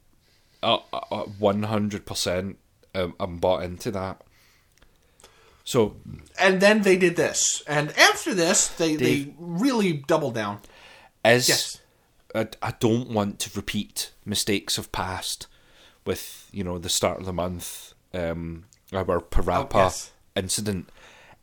Uh, 0.63 0.79
uh, 0.93 1.01
uh, 1.11 1.23
one 1.39 1.63
hundred 1.65 2.05
percent, 2.05 2.59
um, 2.95 3.15
I'm 3.19 3.39
bought 3.39 3.63
into 3.63 3.91
that. 3.93 4.23
So 5.65 5.97
And 6.39 6.61
then 6.61 6.83
they 6.83 6.97
did 6.97 7.17
this, 7.17 7.63
and 7.67 7.97
after 7.99 8.35
this, 8.35 8.69
they 8.69 8.97
they 8.97 9.35
really 9.39 9.93
doubled 9.93 10.35
down. 10.35 10.61
As 11.25 11.49
Yes. 11.49 11.81
I, 12.35 12.49
I 12.63 12.73
don't 12.81 13.11
want 13.11 13.39
to 13.41 13.51
repeat 13.55 14.13
mistakes 14.25 14.79
of 14.79 14.91
past 14.91 15.47
with 16.05 16.49
you 16.53 16.65
know 16.65 16.79
the 16.79 16.89
start 16.89 17.21
of 17.21 17.27
the 17.27 17.33
month 17.33 17.95
um 18.15 18.65
our 18.93 19.21
Parappa 19.21 19.75
Oh, 19.75 19.79
yes. 19.85 20.13
incident 20.35 20.89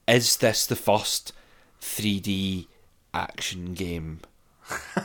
is 0.07 0.37
this 0.37 0.65
the 0.65 0.75
first 0.75 1.33
3D 1.81 2.67
action 3.13 3.73
game 3.73 4.19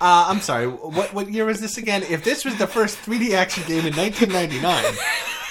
Uh, 0.00 0.26
I'm 0.28 0.40
sorry. 0.40 0.66
What 0.66 1.14
what 1.14 1.30
year 1.30 1.44
was 1.46 1.60
this 1.60 1.78
again? 1.78 2.02
If 2.02 2.22
this 2.24 2.44
was 2.44 2.56
the 2.58 2.66
first 2.66 2.98
3D 2.98 3.32
action 3.32 3.62
game 3.66 3.86
in 3.86 3.94
1999, 3.94 4.94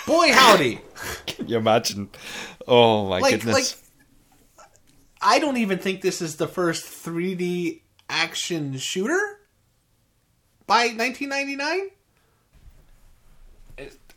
boy 0.06 0.32
howdy! 0.34 0.82
can 1.26 1.48
you 1.48 1.58
imagine 1.58 2.10
oh 2.68 3.08
my 3.10 3.20
Like 3.20 3.36
goodness 3.36 3.54
like, 4.58 4.66
I 5.22 5.40
don't 5.40 5.58
even 5.58 5.80
think 5.80 6.02
this 6.02 6.22
is 6.22 6.36
the 6.36 6.48
first 6.48 6.86
3D 6.86 7.82
action 8.10 8.78
shooter 8.78 9.40
by 10.68 10.88
1999. 10.96 11.90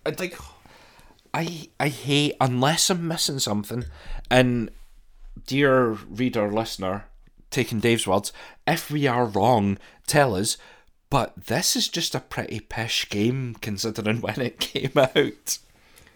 Like, 0.04 0.37
I 1.35 1.69
I 1.78 1.88
hate 1.88 2.35
unless 2.40 2.90
I'm 2.90 3.07
missing 3.07 3.38
something. 3.38 3.85
And 4.30 4.71
dear 5.47 5.90
reader, 5.90 6.50
listener, 6.50 7.04
taking 7.50 7.80
Dave's 7.80 8.07
words, 8.07 8.33
if 8.66 8.90
we 8.90 9.07
are 9.07 9.25
wrong, 9.25 9.78
tell 10.07 10.35
us. 10.35 10.57
But 11.11 11.35
this 11.47 11.75
is 11.75 11.88
just 11.88 12.14
a 12.14 12.21
pretty 12.21 12.61
pish 12.61 13.09
game 13.09 13.57
considering 13.61 14.21
when 14.21 14.40
it 14.40 14.61
came 14.61 14.92
out. 14.97 15.59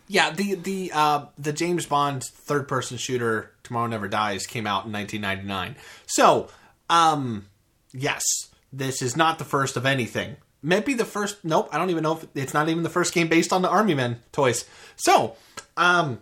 yeah, 0.09 0.31
the 0.31 0.55
the 0.55 0.93
uh, 0.95 1.27
the 1.37 1.53
James 1.53 1.87
Bond 1.87 2.23
third 2.23 2.69
person 2.69 2.97
shooter 2.97 3.51
Tomorrow 3.65 3.89
Never 3.89 4.09
Dies 4.09 4.47
came 4.47 4.67
out 4.67 4.87
in 4.87 4.93
1999. 4.93 5.77
So, 6.07 6.49
um, 6.89 7.47
yes, 7.93 8.23
this 8.73 9.03
is 9.03 9.17
not 9.17 9.39
the 9.39 9.45
first 9.45 9.77
of 9.77 9.85
anything. 9.85 10.37
Maybe 10.65 10.95
the 10.95 11.05
first. 11.05 11.45
Nope, 11.45 11.69
I 11.73 11.79
don't 11.79 11.91
even 11.91 12.03
know 12.03 12.17
if 12.17 12.27
it's 12.35 12.55
not 12.55 12.69
even 12.71 12.83
the 12.83 12.89
first 12.89 13.13
game 13.13 13.29
based 13.29 13.53
on 13.53 13.61
the 13.63 13.69
Army 13.69 13.95
Men 13.95 14.21
toys. 14.33 14.65
So, 14.97 15.37
um, 15.77 16.19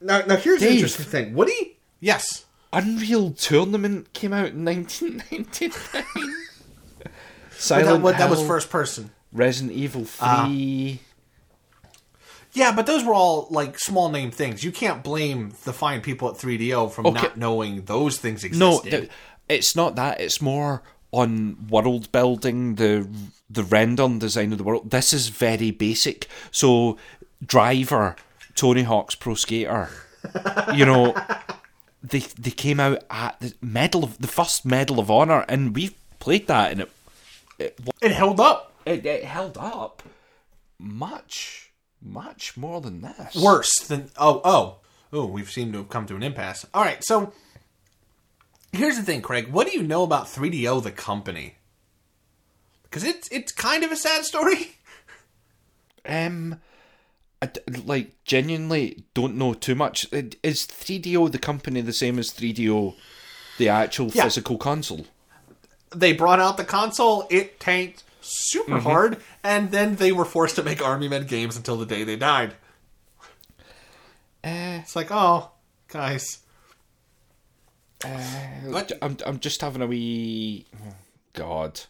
now 0.00 0.22
now 0.26 0.36
here's 0.36 0.60
the 0.60 0.70
interesting 0.72 1.06
thing. 1.06 1.34
Woody, 1.34 1.78
yes, 2.00 2.44
Unreal 2.72 3.30
Tournament 3.30 4.12
came 4.12 4.32
out 4.32 4.48
in 4.48 4.64
1999. 4.64 6.34
but 6.98 7.12
Silent 7.56 7.86
that, 7.88 8.00
what, 8.02 8.18
that 8.18 8.28
was 8.28 8.44
first 8.46 8.68
person. 8.70 9.10
Resident 9.32 9.72
Evil 9.72 10.04
3. 10.04 11.00
Yeah, 12.52 12.72
but 12.74 12.86
those 12.86 13.04
were 13.04 13.14
all 13.14 13.48
like 13.50 13.78
small 13.78 14.08
name 14.10 14.30
things. 14.30 14.64
You 14.64 14.72
can't 14.72 15.02
blame 15.04 15.52
the 15.64 15.72
fine 15.72 16.00
people 16.00 16.28
at 16.30 16.36
3DO 16.36 16.90
from 16.90 17.06
Okay. 17.06 17.22
not 17.22 17.36
knowing 17.36 17.84
those 17.84 18.18
things 18.18 18.42
no, 18.52 18.78
existed. 18.78 18.90
th- 19.00 19.10
it's 19.48 19.76
not 19.76 19.94
that. 19.96 20.20
It's 20.20 20.40
more 20.40 20.82
on 21.12 21.66
world 21.68 22.10
building, 22.12 22.74
the 22.76 23.08
the 23.48 23.62
render 23.62 24.02
and 24.04 24.20
design 24.20 24.52
of 24.52 24.58
the 24.58 24.64
world. 24.64 24.90
This 24.90 25.12
is 25.12 25.28
very 25.28 25.70
basic. 25.70 26.28
So, 26.50 26.98
Driver, 27.44 28.16
Tony 28.54 28.82
Hawk's 28.82 29.14
Pro 29.14 29.34
Skater, 29.34 29.88
you 30.74 30.84
know, 30.84 31.14
they 32.02 32.20
they 32.20 32.50
came 32.50 32.80
out 32.80 33.04
at 33.10 33.38
the 33.40 33.54
medal 33.60 34.04
of 34.04 34.18
the 34.18 34.28
first 34.28 34.64
Medal 34.66 34.98
of 34.98 35.10
Honor, 35.10 35.44
and 35.48 35.74
we've 35.74 35.94
played 36.18 36.46
that, 36.48 36.72
and 36.72 36.80
it 36.82 36.90
it, 37.58 37.80
it 38.02 38.12
held 38.12 38.40
up. 38.40 38.72
it, 38.84 39.06
it 39.06 39.24
held 39.24 39.56
up 39.58 40.02
much 40.78 41.72
much 42.02 42.56
more 42.56 42.80
than 42.80 43.00
this. 43.00 43.34
worse 43.34 43.74
than 43.88 44.10
oh 44.18 44.40
oh 44.44 44.76
oh 45.12 45.24
we've 45.26 45.50
seemed 45.50 45.72
to 45.72 45.78
have 45.78 45.88
come 45.88 46.04
to 46.06 46.14
an 46.14 46.22
impasse 46.22 46.66
all 46.74 46.82
right 46.84 47.02
so 47.02 47.32
here's 48.76 48.96
the 48.96 49.02
thing 49.02 49.20
craig 49.22 49.48
what 49.48 49.66
do 49.66 49.72
you 49.76 49.82
know 49.82 50.02
about 50.02 50.26
3do 50.26 50.82
the 50.82 50.90
company 50.90 51.54
because 52.82 53.02
it's 53.04 53.28
it's 53.30 53.52
kind 53.52 53.82
of 53.84 53.90
a 53.92 53.96
sad 53.96 54.24
story 54.24 54.72
Um, 56.08 56.60
I 57.42 57.46
d 57.46 57.60
like 57.84 58.12
genuinely 58.24 59.02
don't 59.14 59.34
know 59.36 59.54
too 59.54 59.74
much. 59.74 60.06
I- 60.12 60.30
Is 60.44 60.64
3DO 60.66 61.32
the 61.32 61.38
company 61.40 61.80
the 61.80 61.92
same 61.92 62.20
as 62.20 62.30
3DO, 62.32 62.94
the 63.58 63.68
actual 63.68 64.08
Yeah. 64.14 64.22
physical 64.24 64.56
console? 64.56 65.06
they 65.94 66.12
brought 66.12 66.38
out 66.40 66.56
the 66.58 66.64
console 66.64 67.26
it 67.30 67.58
tanked 67.58 68.04
super 68.20 68.72
Mm-hmm. 68.72 68.86
hard 68.90 69.20
and 69.42 69.70
then 69.72 69.96
they 69.96 70.12
were 70.12 70.24
forced 70.24 70.54
to 70.56 70.62
make 70.62 70.80
army 70.80 71.08
men 71.08 71.26
games 71.26 71.56
until 71.56 71.76
the 71.76 71.86
day 71.86 72.04
they 72.04 72.16
died 72.16 72.54
Uh, 74.44 74.78
it's 74.82 74.94
like 74.94 75.08
oh 75.10 75.50
guys 75.88 76.38
I'm 78.04 79.16
I'm 79.26 79.38
just 79.40 79.60
having 79.60 79.82
a 79.82 79.86
wee. 79.86 80.66
God. 81.32 81.80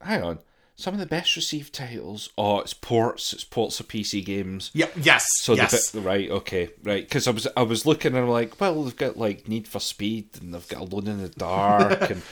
Hang 0.00 0.22
on. 0.22 0.38
Some 0.74 0.94
of 0.94 1.00
the 1.00 1.06
best 1.06 1.36
received 1.36 1.74
titles. 1.74 2.30
Oh, 2.36 2.58
it's 2.60 2.74
ports. 2.74 3.32
It's 3.32 3.44
ports 3.44 3.78
of 3.78 3.86
PC 3.88 4.24
games. 4.24 4.70
Yep. 4.74 4.92
Yes. 5.02 5.26
So 5.36 5.54
yes. 5.54 5.90
the 5.90 6.00
bit, 6.00 6.06
right, 6.06 6.30
okay, 6.30 6.70
right. 6.82 7.04
Because 7.06 7.28
I 7.28 7.30
was 7.30 7.46
I 7.56 7.62
was 7.62 7.86
looking 7.86 8.14
and 8.14 8.24
I'm 8.24 8.28
like, 8.30 8.60
well, 8.60 8.82
they've 8.82 8.96
got 8.96 9.16
like 9.16 9.46
Need 9.48 9.68
for 9.68 9.78
Speed 9.80 10.30
and 10.40 10.52
they've 10.54 10.68
got 10.68 10.80
Alone 10.80 11.06
in 11.08 11.22
the 11.22 11.28
Dark 11.28 12.00
and 12.10 12.22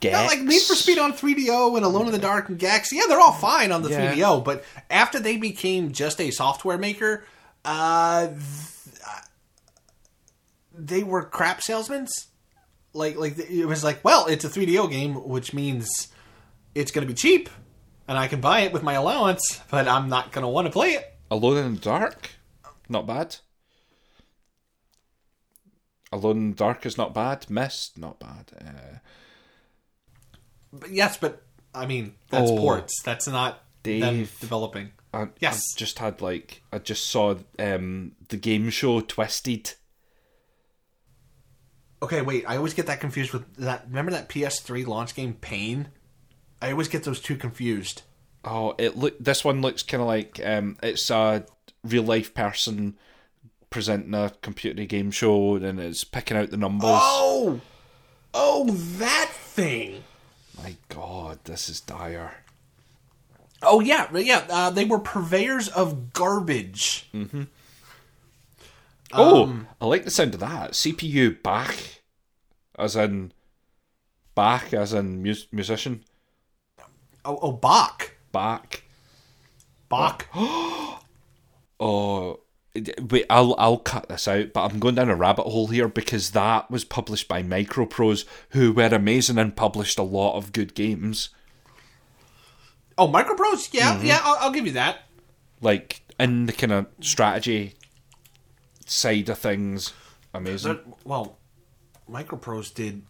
Gex. 0.00 0.12
Yeah, 0.12 0.26
like 0.26 0.40
Need 0.40 0.62
for 0.62 0.74
Speed 0.74 0.98
on 0.98 1.12
3DO 1.12 1.76
and 1.76 1.84
Alone 1.84 2.06
in 2.06 2.12
the 2.12 2.18
Dark 2.18 2.48
and 2.48 2.58
Gex. 2.58 2.92
Yeah, 2.92 3.02
they're 3.08 3.20
all 3.20 3.32
fine 3.32 3.72
on 3.72 3.82
the 3.82 3.90
Yeah. 3.90 4.14
3DO, 4.14 4.44
but 4.44 4.64
after 4.88 5.18
they 5.18 5.36
became 5.36 5.92
just 5.92 6.20
a 6.20 6.30
software 6.30 6.78
maker, 6.78 7.24
uh, 7.64 7.68
uh, 7.68 8.28
they 10.78 11.02
were 11.02 11.24
crap 11.24 11.60
salesmen. 11.62 12.06
Like, 12.94 13.16
like 13.16 13.38
it 13.38 13.66
was 13.66 13.84
like, 13.84 14.02
well, 14.04 14.26
it's 14.26 14.44
a 14.44 14.48
3DO 14.48 14.90
game, 14.90 15.14
which 15.28 15.52
means 15.52 16.08
it's 16.74 16.90
going 16.90 17.06
to 17.06 17.12
be 17.12 17.16
cheap, 17.16 17.50
and 18.06 18.16
I 18.16 18.28
can 18.28 18.40
buy 18.40 18.60
it 18.60 18.72
with 18.72 18.82
my 18.82 18.94
allowance, 18.94 19.60
but 19.70 19.86
I'm 19.88 20.08
not 20.08 20.32
going 20.32 20.42
to 20.42 20.48
want 20.48 20.66
to 20.66 20.72
play 20.72 20.90
it. 20.92 21.04
Alone 21.30 21.58
in 21.58 21.74
the 21.74 21.80
Dark, 21.80 22.30
not 22.88 23.06
bad. 23.06 23.36
Alone 26.10 26.36
in 26.38 26.50
the 26.50 26.56
Dark 26.56 26.86
is 26.86 26.96
not 26.96 27.12
bad. 27.12 27.50
Myst, 27.50 27.98
not 27.98 28.18
bad. 28.18 28.50
Uh, 28.58 28.98
But 30.72 30.90
yes, 30.90 31.18
but 31.18 31.42
I 31.74 31.84
mean, 31.86 32.14
that's 32.30 32.50
Oh, 32.50 32.56
ports. 32.56 33.02
That's 33.02 33.28
not 33.28 33.62
them 33.82 34.28
developing. 34.40 34.92
I, 35.12 35.28
Yes. 35.40 35.74
I 35.76 35.78
just 35.78 35.98
had 35.98 36.20
like 36.22 36.62
I 36.72 36.78
just 36.78 37.06
saw 37.08 37.36
um 37.58 38.12
the 38.28 38.36
game 38.36 38.70
show 38.70 39.00
Twisted. 39.00 39.74
Okay, 42.02 42.22
wait. 42.22 42.44
I 42.46 42.56
always 42.56 42.74
get 42.74 42.86
that 42.86 43.00
confused 43.00 43.32
with 43.32 43.56
that. 43.56 43.86
Remember 43.88 44.12
that 44.12 44.28
PS3 44.28 44.86
launch 44.86 45.14
game, 45.14 45.34
Pain? 45.34 45.88
I 46.62 46.70
always 46.70 46.88
get 46.88 47.04
those 47.04 47.20
two 47.20 47.36
confused. 47.36 48.02
Oh, 48.44 48.74
it 48.78 48.96
look. 48.96 49.18
This 49.18 49.44
one 49.44 49.60
looks 49.60 49.82
kind 49.82 50.00
of 50.00 50.06
like 50.06 50.40
um, 50.44 50.76
it's 50.82 51.10
a 51.10 51.44
real 51.84 52.04
life 52.04 52.34
person 52.34 52.96
presenting 53.70 54.14
a 54.14 54.32
computer 54.42 54.84
game 54.84 55.10
show, 55.10 55.56
and 55.56 55.80
it's 55.80 56.04
picking 56.04 56.36
out 56.36 56.50
the 56.50 56.56
numbers. 56.56 56.90
Oh, 56.90 57.60
oh, 58.32 58.70
that 58.70 59.30
thing. 59.32 60.04
My 60.62 60.76
God, 60.88 61.40
this 61.44 61.68
is 61.68 61.80
dire. 61.80 62.34
Oh 63.62 63.80
yeah, 63.80 64.08
yeah. 64.16 64.46
Uh, 64.48 64.70
they 64.70 64.84
were 64.84 65.00
purveyors 65.00 65.68
of 65.68 66.12
garbage. 66.12 67.08
Oh, 69.12 69.44
Um, 69.44 69.68
I 69.80 69.86
like 69.86 70.04
the 70.04 70.10
sound 70.10 70.34
of 70.34 70.40
that. 70.40 70.72
CPU 70.72 71.42
Bach, 71.42 71.74
as 72.78 72.94
in 72.96 73.32
Bach, 74.34 74.72
as 74.74 74.92
in 74.92 75.22
mus- 75.22 75.46
musician 75.52 76.04
Oh, 77.24 77.38
oh, 77.42 77.52
Bach, 77.52 78.12
back. 78.32 78.84
Bach. 79.88 80.26
Oh, 81.80 82.40
wait, 82.74 83.26
I'll 83.30 83.54
I'll 83.56 83.78
cut 83.78 84.08
this 84.08 84.26
out, 84.26 84.52
but 84.52 84.64
I'm 84.64 84.80
going 84.80 84.96
down 84.96 85.10
a 85.10 85.14
rabbit 85.14 85.44
hole 85.44 85.68
here 85.68 85.86
because 85.86 86.32
that 86.32 86.68
was 86.72 86.84
published 86.84 87.28
by 87.28 87.40
Microprose, 87.40 88.24
who 88.50 88.72
were 88.72 88.86
amazing 88.86 89.38
and 89.38 89.54
published 89.54 89.96
a 89.96 90.02
lot 90.02 90.36
of 90.36 90.52
good 90.52 90.74
games. 90.74 91.28
Oh, 92.96 93.06
Microprose. 93.06 93.72
Yeah, 93.72 94.02
yeah. 94.02 94.18
I'll, 94.24 94.38
I'll 94.40 94.50
give 94.50 94.66
you 94.66 94.72
that. 94.72 95.02
Like 95.60 96.02
in 96.18 96.46
the 96.46 96.52
kind 96.52 96.72
of 96.72 96.86
strategy 97.00 97.74
side 98.90 99.28
of 99.28 99.38
things, 99.38 99.92
amazing. 100.34 100.74
But, 100.74 101.06
well, 101.06 101.38
Microprose 102.10 102.72
did 102.72 103.02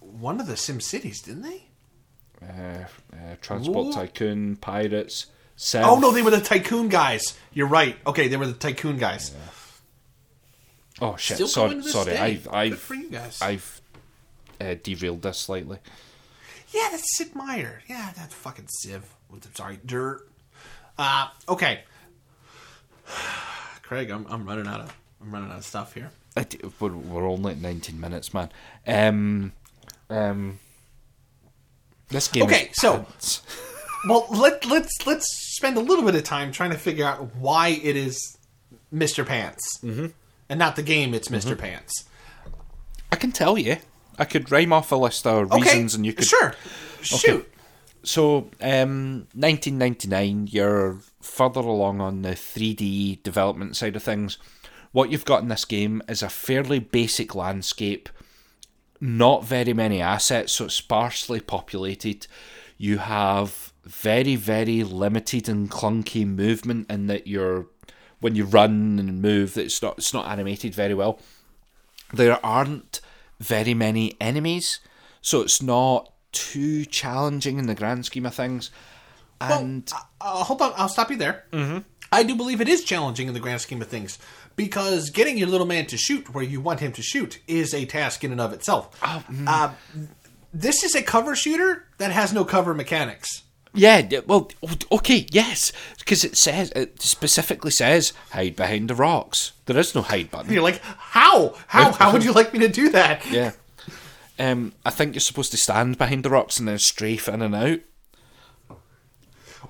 one 0.00 0.40
of 0.40 0.46
the 0.46 0.56
Sim 0.56 0.80
Cities, 0.80 1.20
didn't 1.20 1.42
they? 1.42 1.64
Uh, 2.42 2.84
uh, 3.12 3.34
Transport 3.40 3.88
Ooh. 3.88 3.92
Tycoon, 3.92 4.56
Pirates, 4.56 5.26
Civ. 5.56 5.84
Oh 5.84 5.98
no, 5.98 6.12
they 6.12 6.22
were 6.22 6.30
the 6.30 6.40
Tycoon 6.40 6.88
guys. 6.88 7.36
You're 7.52 7.66
right. 7.66 7.96
Okay, 8.06 8.28
they 8.28 8.36
were 8.36 8.46
the 8.46 8.52
Tycoon 8.52 8.96
guys. 8.96 9.34
Oh 11.00 11.16
shit! 11.16 11.36
Still 11.36 11.48
sorry, 11.48 11.70
going 11.70 11.80
to 11.80 11.84
this 11.84 11.92
sorry. 11.92 12.12
day. 12.12 12.18
I've 12.18 12.48
I've 12.52 12.78
for 12.78 12.94
you 12.94 13.10
guys. 13.10 13.42
I've 13.42 13.80
uh, 14.60 14.74
derailed 14.82 15.22
this 15.22 15.38
slightly. 15.38 15.78
Yeah, 16.70 16.88
that's 16.90 17.16
Sid 17.16 17.34
Meier. 17.34 17.82
Yeah, 17.88 18.12
that's 18.16 18.34
fucking 18.34 18.68
Civ. 18.68 19.04
With 19.30 19.52
sorry, 19.56 19.80
dirt. 19.84 20.28
Uh, 20.96 21.28
okay. 21.48 21.80
Craig, 23.88 24.10
I'm, 24.10 24.26
I'm 24.28 24.44
running 24.46 24.66
out 24.66 24.80
of 24.80 24.94
I'm 25.18 25.30
running 25.32 25.50
out 25.50 25.56
of 25.56 25.64
stuff 25.64 25.94
here. 25.94 26.10
I 26.36 26.42
d- 26.44 26.60
We're, 26.78 26.92
we're 26.92 27.26
only 27.26 27.52
at 27.52 27.58
19 27.58 27.98
minutes, 27.98 28.34
man. 28.34 28.50
Um, 28.86 29.52
um, 30.10 30.58
this 32.10 32.28
game. 32.28 32.42
Okay, 32.44 32.68
is 32.68 32.76
so- 32.76 32.98
pants. 32.98 33.42
Well, 34.08 34.28
let 34.30 34.64
let's 34.64 35.06
let's 35.08 35.26
spend 35.56 35.76
a 35.76 35.80
little 35.80 36.04
bit 36.04 36.14
of 36.14 36.22
time 36.22 36.52
trying 36.52 36.70
to 36.70 36.78
figure 36.78 37.04
out 37.04 37.34
why 37.34 37.70
it 37.70 37.96
is 37.96 38.38
Mr. 38.94 39.26
Pants, 39.26 39.80
mm-hmm. 39.82 40.06
and 40.48 40.58
not 40.58 40.76
the 40.76 40.84
game. 40.84 41.14
It's 41.14 41.30
mister 41.30 41.56
Pants. 41.56 42.04
I 43.10 43.16
can 43.16 43.32
tell 43.32 43.58
you. 43.58 43.78
I 44.16 44.24
could 44.24 44.52
rhyme 44.52 44.72
off 44.72 44.92
a 44.92 44.96
list 44.96 45.26
of 45.26 45.50
Okay, 45.50 45.62
reasons, 45.62 45.96
and 45.96 46.06
you 46.06 46.12
could 46.12 46.26
sure 46.26 46.54
shoot. 47.02 47.52
So, 48.02 48.50
um, 48.60 49.26
1999, 49.34 50.48
you're 50.50 50.98
further 51.20 51.60
along 51.60 52.00
on 52.00 52.22
the 52.22 52.30
3D 52.30 53.22
development 53.22 53.76
side 53.76 53.96
of 53.96 54.02
things. 54.02 54.38
What 54.92 55.10
you've 55.10 55.24
got 55.24 55.42
in 55.42 55.48
this 55.48 55.64
game 55.64 56.02
is 56.08 56.22
a 56.22 56.28
fairly 56.28 56.78
basic 56.78 57.34
landscape, 57.34 58.08
not 59.00 59.44
very 59.44 59.74
many 59.74 60.00
assets, 60.00 60.52
so 60.52 60.66
it's 60.66 60.74
sparsely 60.74 61.40
populated. 61.40 62.26
You 62.78 62.98
have 62.98 63.72
very, 63.84 64.36
very 64.36 64.82
limited 64.84 65.48
and 65.48 65.70
clunky 65.70 66.26
movement 66.26 66.90
in 66.90 67.06
that 67.08 67.26
you're 67.26 67.66
when 68.20 68.34
you 68.34 68.44
run 68.44 68.98
and 68.98 69.22
move, 69.22 69.56
it's 69.56 69.80
not 69.80 69.98
it's 69.98 70.12
not 70.12 70.26
animated 70.26 70.74
very 70.74 70.94
well 70.94 71.20
there 72.12 72.44
aren't 72.44 73.00
very 73.38 73.74
many 73.74 74.14
enemies, 74.20 74.80
so 75.20 75.42
it's 75.42 75.62
not 75.62 76.12
too 76.38 76.84
challenging 76.84 77.58
in 77.58 77.66
the 77.66 77.74
grand 77.74 78.06
scheme 78.06 78.26
of 78.26 78.34
things. 78.34 78.70
And 79.40 79.90
Uh, 80.20 80.44
hold 80.44 80.62
on, 80.62 80.72
I'll 80.76 80.88
stop 80.88 81.10
you 81.10 81.16
there. 81.16 81.44
Mm-hmm. 81.52 81.78
I 82.10 82.22
do 82.22 82.34
believe 82.34 82.60
it 82.60 82.68
is 82.68 82.84
challenging 82.84 83.28
in 83.28 83.34
the 83.34 83.40
grand 83.40 83.60
scheme 83.60 83.82
of 83.82 83.88
things 83.88 84.18
because 84.56 85.10
getting 85.10 85.36
your 85.38 85.48
little 85.48 85.66
man 85.66 85.86
to 85.86 85.96
shoot 85.96 86.34
where 86.34 86.42
you 86.44 86.60
want 86.60 86.80
him 86.80 86.92
to 86.92 87.02
shoot 87.02 87.38
is 87.46 87.74
a 87.74 87.84
task 87.84 88.24
in 88.24 88.32
and 88.32 88.40
of 88.40 88.52
itself. 88.52 88.98
Uh, 89.46 89.70
this 90.52 90.82
is 90.82 90.94
a 90.94 91.02
cover 91.02 91.36
shooter 91.36 91.86
that 91.98 92.10
has 92.10 92.32
no 92.32 92.44
cover 92.44 92.74
mechanics. 92.74 93.42
yeah, 93.74 94.20
well, 94.26 94.50
okay, 94.90 95.26
yes, 95.30 95.70
because 95.98 96.24
it 96.24 96.36
says 96.36 96.72
it 96.74 97.00
specifically 97.02 97.70
says 97.70 98.14
hide 98.30 98.56
behind 98.56 98.88
the 98.88 98.94
rocks. 98.94 99.52
There 99.66 99.76
is 99.78 99.94
no 99.94 100.00
hide 100.02 100.30
button. 100.30 100.52
You're 100.52 100.62
like, 100.62 100.80
how? 100.82 101.54
How? 101.66 101.92
How 102.00 102.12
would 102.12 102.24
you 102.24 102.32
like 102.32 102.52
me 102.54 102.60
to 102.60 102.68
do 102.68 102.88
that? 102.90 103.30
Yeah. 103.30 103.52
Um, 104.38 104.72
I 104.84 104.90
think 104.90 105.14
you're 105.14 105.20
supposed 105.20 105.50
to 105.50 105.56
stand 105.56 105.98
behind 105.98 106.24
the 106.24 106.30
rocks 106.30 106.58
and 106.58 106.68
then 106.68 106.78
strafe 106.78 107.28
in 107.28 107.42
and 107.42 107.54
out. 107.54 107.80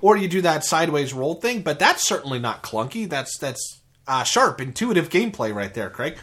Or 0.01 0.15
you 0.15 0.27
do 0.27 0.41
that 0.41 0.63
sideways 0.63 1.13
roll 1.13 1.35
thing, 1.35 1.61
but 1.61 1.79
that's 1.79 2.07
certainly 2.07 2.39
not 2.39 2.63
clunky. 2.63 3.09
That's 3.09 3.37
that's 3.37 3.81
uh, 4.07 4.23
sharp, 4.23 4.61
intuitive 4.61 5.09
gameplay 5.09 5.53
right 5.53 5.73
there, 5.73 5.89
Craig. 5.89 6.17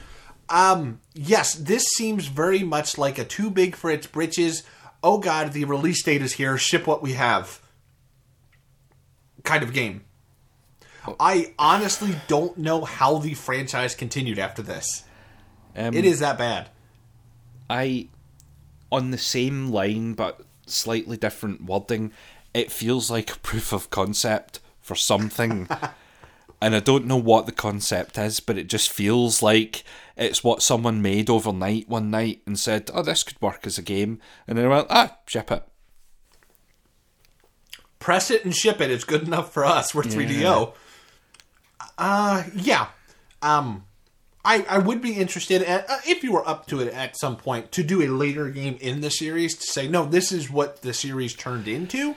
Um, 0.49 1.01
yes, 1.15 1.55
this 1.55 1.85
seems 1.97 2.29
very 2.29 2.63
much 2.63 2.97
like 2.97 3.19
a 3.19 3.25
too 3.25 3.51
big 3.51 3.75
for 3.75 3.91
its 3.91 4.07
britches. 4.07 4.63
Oh 5.03 5.19
God, 5.19 5.53
the 5.53 5.65
release 5.65 6.03
date 6.03 6.23
is 6.23 6.35
here. 6.35 6.57
Ship 6.57 6.87
what 6.87 7.03
we 7.03 7.15
have. 7.15 7.61
Kind 9.43 9.63
of 9.63 9.73
game. 9.73 10.05
I 11.21 11.53
honestly 11.59 12.17
don't 12.27 12.59
know 12.59 12.85
how 12.85 13.19
the 13.19 13.35
franchise 13.35 13.95
continued 13.95 14.39
after 14.39 14.63
this. 14.63 15.05
Um, 15.77 15.95
It 15.95 16.05
is 16.05 16.21
that 16.21 16.39
bad. 16.39 16.71
I, 17.69 18.09
on 18.97 19.11
the 19.11 19.19
same 19.19 19.69
line 19.71 20.15
but 20.15 20.41
slightly 20.67 21.17
different 21.17 21.65
wording, 21.65 22.13
it 22.55 22.73
feels 22.73 23.11
like 23.11 23.31
a 23.31 23.39
proof 23.41 23.73
of 23.73 23.91
concept 23.91 24.61
for 24.81 24.95
something. 24.95 25.69
and 26.63 26.75
I 26.75 26.81
don't 26.81 27.07
know 27.07 27.17
what 27.17 27.47
the 27.47 27.53
concept 27.53 28.17
is, 28.19 28.41
but 28.41 28.57
it 28.57 28.69
just 28.69 28.91
feels 28.91 29.43
like 29.43 29.85
it's 30.17 30.43
what 30.43 30.63
someone 30.63 31.03
made 31.03 31.29
overnight 31.29 31.89
one 31.89 32.11
night 32.11 32.41
and 32.47 32.59
said, 32.59 32.91
oh, 32.95 33.03
this 33.03 33.23
could 33.23 33.41
work 33.41 33.67
as 33.67 33.77
a 33.77 33.83
game. 33.83 34.19
And 34.49 34.57
then 34.57 34.69
went, 34.69 34.87
ah, 34.89 35.19
ship 35.27 35.51
it. 35.53 35.63
press 37.99 38.31
it 38.31 38.45
and 38.45 38.55
ship 38.55 38.81
it. 38.81 38.91
It's 38.91 39.05
good 39.05 39.25
enough 39.25 39.53
for 39.53 39.65
us. 39.65 39.95
We're 39.95 40.05
3DO. 40.05 40.75
Uh, 41.99 42.45
yeah. 42.55 42.89
Um, 43.43 43.86
I 44.47 44.65
I 44.69 44.79
would 44.79 45.03
be 45.03 45.15
interested 45.15 45.63
at, 45.63 45.91
uh, 45.91 45.99
if 46.07 46.23
you 46.23 46.33
were 46.33 46.49
up 46.49 46.67
to 46.69 46.81
it 46.81 46.93
at 46.95 47.19
some 47.19 47.37
point 47.37 47.73
to 47.73 47.83
do 47.83 48.01
a 48.03 48.09
later 48.09 48.49
game 48.49 48.79
in 48.81 49.01
the 49.01 49.11
series 49.11 49.57
to 49.57 49.67
say 49.67 49.89
no, 49.89 50.07
this 50.07 50.33
is 50.33 50.49
what 50.51 50.83
the 50.83 50.95
series 50.95 51.35
turned 51.35 51.69
into. 51.69 52.15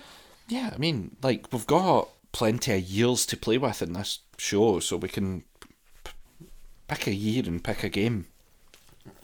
Yeah, 0.48 0.72
I 0.74 0.78
mean, 0.78 1.16
like, 1.22 1.48
we've 1.52 1.68
got 1.68 2.10
plenty 2.32 2.74
of 2.74 2.82
years 2.82 3.26
to 3.28 3.38
play 3.38 3.58
with 3.58 3.82
in 3.82 3.94
this 3.94 4.20
show, 4.38 4.80
so 4.80 4.98
we 4.98 5.10
can 5.10 5.44
p- 6.04 6.12
pick 6.88 7.08
a 7.08 7.14
year 7.14 7.44
and 7.46 7.64
pick 7.64 7.84
a 7.84 7.90
game. 7.90 8.28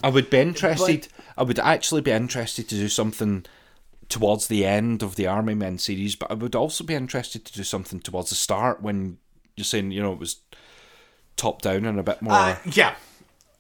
I 0.04 0.10
would 0.10 0.30
be 0.30 0.40
interested. 0.40 1.08
I 1.38 1.44
would 1.44 1.60
actually 1.60 2.02
be 2.02 2.12
interested 2.12 2.68
to 2.70 2.76
do 2.76 2.90
something 2.90 3.46
towards 4.10 4.48
the 4.48 4.66
end 4.66 5.02
of 5.02 5.16
the 5.16 5.28
Army 5.28 5.56
Men 5.56 5.78
series, 5.78 6.16
but 6.16 6.30
I 6.30 6.36
would 6.36 6.56
also 6.56 6.84
be 6.84 6.94
interested 6.94 7.46
to 7.46 7.54
do 7.54 7.64
something 7.64 8.00
towards 8.00 8.30
the 8.30 8.36
start 8.36 8.82
when 8.82 9.18
you're 9.56 9.66
saying 9.66 9.92
you 9.92 10.02
know 10.02 10.14
it 10.14 10.20
was 10.20 10.42
top 11.38 11.62
down 11.62 11.86
and 11.86 12.00
a 12.00 12.04
bit 12.04 12.22
more. 12.22 12.34
Uh, 12.34 12.56
yeah. 12.66 12.96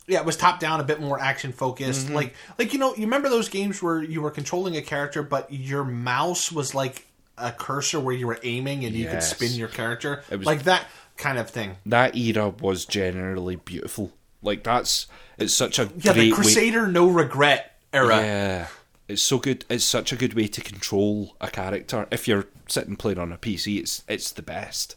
Yeah, 0.08 0.20
it 0.20 0.26
was 0.26 0.38
top 0.38 0.60
down, 0.60 0.80
a 0.80 0.84
bit 0.84 1.02
more 1.02 1.20
action 1.20 1.52
focused. 1.52 2.06
Mm-hmm. 2.06 2.16
Like, 2.16 2.34
like 2.60 2.74
you 2.74 2.80
know, 2.80 2.94
you 2.96 3.02
remember 3.06 3.28
those 3.28 3.50
games 3.50 3.82
where 3.82 4.04
you 4.04 4.22
were 4.22 4.30
controlling 4.30 4.78
a 4.78 4.82
character, 4.84 5.24
but 5.24 5.52
your 5.52 5.84
mouse 5.84 6.52
was 6.52 6.76
like 6.76 7.08
a 7.40 7.52
cursor 7.52 8.00
where 8.00 8.14
you 8.14 8.28
were 8.28 8.40
aiming 8.44 8.86
and 8.86 8.94
you 8.96 9.08
could 9.10 9.24
spin 9.24 9.52
your 9.54 9.68
character, 9.68 10.24
It 10.30 10.38
was- 10.38 10.46
like 10.46 10.64
that 10.64 10.86
kind 11.18 11.38
of 11.40 11.50
thing. 11.50 11.78
that 11.88 12.16
era 12.16 12.50
was 12.50 12.86
generally 12.86 13.56
beautiful. 13.56 14.14
Like 14.44 14.64
that's 14.64 15.08
it's 15.40 15.54
such 15.54 15.80
a 15.80 15.90
Yeah, 15.98 16.14
great 16.14 16.16
the 16.16 16.30
way. 16.30 16.32
Crusader 16.32 16.88
no 16.88 17.08
regret 17.08 17.78
era. 17.92 18.18
Yeah, 18.18 18.68
it's 19.08 19.24
so 19.24 19.40
good. 19.40 19.66
It's 19.70 19.84
such 19.84 20.12
a 20.14 20.16
good 20.16 20.36
way 20.36 20.48
to 20.48 20.62
control 20.62 21.36
a 21.42 21.48
character. 21.50 22.08
If 22.12 22.28
you're 22.28 22.46
sitting 22.68 22.96
playing 22.96 23.18
on 23.18 23.32
a 23.34 23.38
PC, 23.40 23.80
it's 23.80 24.04
it's 24.08 24.32
the 24.32 24.44
best. 24.44 24.96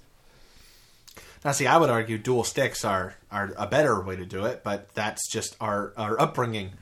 Now, 1.44 1.52
see, 1.52 1.66
I 1.66 1.76
would 1.76 1.90
argue 1.90 2.18
dual 2.18 2.44
sticks 2.44 2.84
are 2.84 3.14
are 3.30 3.52
a 3.56 3.66
better 3.66 4.00
way 4.00 4.16
to 4.16 4.26
do 4.26 4.44
it, 4.44 4.62
but 4.64 4.94
that's 4.94 5.28
just 5.30 5.56
our 5.60 5.92
our 5.96 6.20
upbringing 6.20 6.72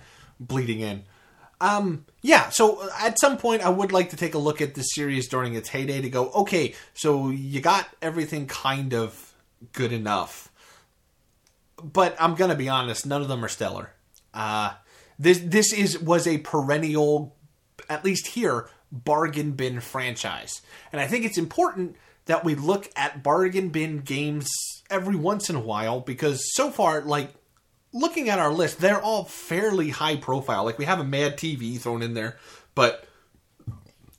bleeding 0.40 0.80
in. 0.80 1.04
Um, 1.60 2.04
yeah. 2.22 2.50
So 2.50 2.88
at 2.98 3.18
some 3.18 3.38
point, 3.38 3.62
I 3.62 3.70
would 3.70 3.92
like 3.92 4.10
to 4.10 4.16
take 4.16 4.34
a 4.34 4.38
look 4.38 4.60
at 4.60 4.74
this 4.74 4.94
series 4.94 5.28
during 5.28 5.54
its 5.54 5.70
heyday 5.70 6.02
to 6.02 6.10
go, 6.10 6.30
okay, 6.30 6.74
so 6.94 7.30
you 7.30 7.60
got 7.60 7.88
everything 8.02 8.46
kind 8.46 8.92
of 8.92 9.34
good 9.72 9.92
enough, 9.92 10.50
but 11.82 12.14
I'm 12.20 12.34
gonna 12.34 12.54
be 12.54 12.68
honest, 12.68 13.06
none 13.06 13.22
of 13.22 13.28
them 13.28 13.44
are 13.44 13.48
stellar. 13.48 13.92
Uh, 14.34 14.74
this 15.18 15.38
this 15.38 15.72
is 15.72 15.98
was 15.98 16.26
a 16.26 16.38
perennial, 16.38 17.34
at 17.88 18.04
least 18.04 18.28
here, 18.28 18.68
bargain 18.92 19.52
bin 19.52 19.80
franchise, 19.80 20.60
and 20.92 21.00
I 21.00 21.06
think 21.06 21.24
it's 21.24 21.38
important 21.38 21.96
that 22.26 22.44
we 22.44 22.54
look 22.54 22.90
at 22.96 23.22
bargain 23.22 23.70
bin 23.70 24.00
games 24.00 24.48
every 24.90 25.16
once 25.16 25.48
in 25.50 25.56
a 25.56 25.60
while 25.60 26.00
because 26.00 26.54
so 26.54 26.70
far, 26.70 27.00
like 27.02 27.32
looking 27.92 28.28
at 28.28 28.38
our 28.38 28.52
list, 28.52 28.78
they're 28.78 29.00
all 29.00 29.24
fairly 29.24 29.90
high 29.90 30.16
profile. 30.16 30.64
Like 30.64 30.78
we 30.78 30.84
have 30.84 31.00
a 31.00 31.04
Mad 31.04 31.36
TV 31.36 31.78
thrown 31.80 32.02
in 32.02 32.14
there, 32.14 32.36
but 32.74 33.06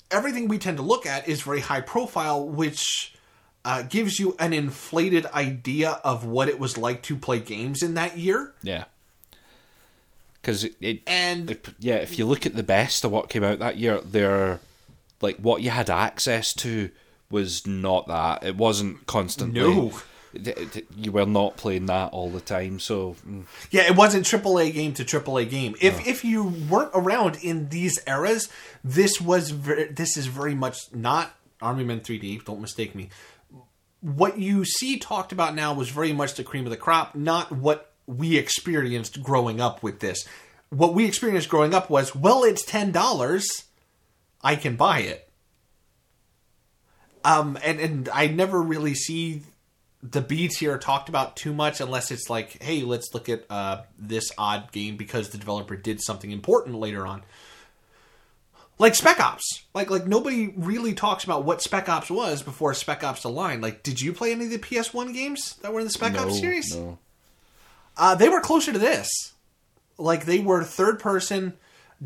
everything 0.10 0.48
we 0.48 0.58
tend 0.58 0.78
to 0.78 0.84
look 0.84 1.06
at 1.06 1.28
is 1.28 1.42
very 1.42 1.60
high 1.62 1.82
profile, 1.82 2.48
which 2.48 3.14
uh, 3.66 3.82
gives 3.84 4.20
you 4.20 4.36
an 4.40 4.54
inflated 4.54 5.26
idea 5.28 6.00
of 6.04 6.26
what 6.26 6.48
it 6.48 6.60
was 6.60 6.78
like 6.78 7.02
to 7.04 7.16
play 7.18 7.40
games 7.40 7.84
in 7.84 7.94
that 7.96 8.18
year. 8.18 8.54
Yeah. 8.64 8.86
Because 10.42 10.64
it, 10.64 10.76
it, 10.80 11.02
And 11.06 11.52
it- 11.52 11.68
yeah, 11.80 11.96
if 11.96 12.18
you 12.18 12.26
look 12.26 12.46
at 12.46 12.56
the 12.56 12.64
best 12.64 13.04
of 13.04 13.12
what 13.12 13.28
came 13.30 13.44
out 13.44 13.60
that 13.60 13.78
year, 13.78 14.00
they're 14.00 14.60
like 15.20 15.38
what 15.38 15.62
you 15.62 15.70
had 15.72 15.90
access 15.90 16.54
to 16.54 16.90
was 17.30 17.66
not 17.68 18.08
that. 18.08 18.44
It 18.44 18.58
wasn't 18.58 19.06
constantly. 19.08 19.62
No. 19.62 19.94
You 20.96 21.12
were 21.12 21.26
not 21.26 21.58
playing 21.58 21.88
that 21.88 22.12
all 22.12 22.30
the 22.30 22.42
time, 22.42 22.80
so 22.80 23.16
mm, 23.28 23.46
Yeah, 23.72 23.84
it 23.84 23.96
wasn't 23.96 24.26
AAA 24.26 24.74
game 24.74 24.94
to 24.94 25.04
AAA 25.06 25.50
game. 25.50 25.76
If 25.82 26.06
if 26.06 26.24
you 26.24 26.54
weren't 26.70 26.92
around 26.94 27.38
in 27.42 27.70
these 27.70 27.98
eras, 28.06 28.50
this 28.84 29.20
was 29.20 29.50
ver- 29.52 29.88
this 29.88 30.16
is 30.16 30.28
very 30.28 30.54
much 30.54 30.94
not 30.94 31.34
Army 31.62 31.84
Men 31.84 32.02
3D. 32.02 32.44
Don't 32.46 32.62
mistake 32.62 32.94
me. 32.94 33.10
What 34.02 34.38
you 34.38 34.64
see 34.64 35.00
talked 35.00 35.32
about 35.32 35.56
now 35.56 35.74
was 35.74 35.90
very 35.90 36.14
much 36.14 36.36
the 36.36 36.44
cream 36.44 36.66
of 36.66 36.70
the 36.72 36.78
crop, 36.78 37.16
not 37.16 37.52
what 37.52 37.94
we 38.06 38.38
experienced 38.38 39.24
growing 39.24 39.60
up 39.60 39.82
with 39.82 40.02
this. 40.02 40.28
What 40.70 40.94
we 40.94 41.06
experienced 41.06 41.50
growing 41.50 41.74
up 41.74 41.90
was, 41.90 42.14
well, 42.14 42.44
it's 42.44 42.64
ten 42.64 42.92
dollars, 42.92 43.64
I 44.44 44.56
can 44.56 44.76
buy 44.76 45.00
it. 45.00 45.27
Um, 47.28 47.58
and 47.62 47.80
and 47.82 48.10
I 48.10 48.28
never 48.28 48.62
really 48.62 48.94
see 48.94 49.42
the 50.02 50.22
B 50.22 50.48
tier 50.48 50.78
talked 50.78 51.10
about 51.10 51.36
too 51.36 51.54
much 51.54 51.82
unless 51.82 52.10
it's 52.10 52.30
like, 52.30 52.64
hey, 52.64 52.84
let's 52.84 53.14
look 53.14 53.28
at 53.28 53.44
uh, 53.50 53.82
this 54.00 54.32
odd 54.38 54.72
game 54.72 54.96
because 54.96 55.30
the 55.30 55.38
developer 55.38 55.76
did 55.76 56.02
something 56.02 56.32
important 56.32 56.78
later 56.78 57.06
on. 57.06 57.24
Like 58.80 58.96
Spec 58.96 59.20
Ops, 59.20 59.66
like 59.74 59.90
like 59.90 60.08
nobody 60.08 60.54
really 60.56 60.94
talks 60.94 61.26
about 61.26 61.44
what 61.44 61.62
Spec 61.62 61.90
Ops 61.90 62.10
was 62.10 62.44
before 62.44 62.74
Spec 62.74 63.04
Ops: 63.04 63.24
The 63.24 63.30
Line. 63.30 63.60
Like, 63.60 63.84
did 63.84 64.00
you 64.00 64.14
play 64.14 64.32
any 64.32 64.46
of 64.46 64.52
the 64.52 64.60
PS1 64.60 65.14
games 65.14 65.56
that 65.58 65.74
were 65.74 65.82
in 65.82 65.88
the 65.88 65.92
Spec 65.92 66.14
no, 66.14 66.28
Ops 66.28 66.40
series? 66.40 66.74
no. 66.74 66.98
Uh, 67.98 68.16
they 68.16 68.30
were 68.30 68.40
closer 68.40 68.72
to 68.72 68.80
this. 68.80 69.10
Like 69.98 70.24
they 70.26 70.40
were 70.40 70.64
third 70.64 71.00
person, 71.00 71.56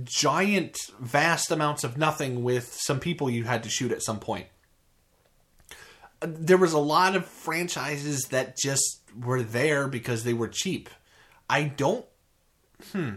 giant, 0.04 0.78
vast 1.00 1.52
amounts 1.52 1.84
of 1.84 1.96
nothing 1.96 2.42
with 2.44 2.74
some 2.74 3.00
people 3.00 3.30
you 3.30 3.44
had 3.44 3.62
to 3.64 3.70
shoot 3.70 3.92
at 3.92 4.02
some 4.02 4.20
point. 4.20 4.48
There 6.22 6.58
was 6.58 6.74
a 6.74 6.80
lot 6.80 7.16
of 7.16 7.26
franchises 7.26 8.26
that 8.26 8.58
just 8.58 9.02
were 9.20 9.42
there 9.42 9.88
because 9.88 10.24
they 10.24 10.34
were 10.34 10.48
cheap. 10.48 10.90
I 11.50 11.64
don't. 11.64 12.06
Hmm. 12.92 13.16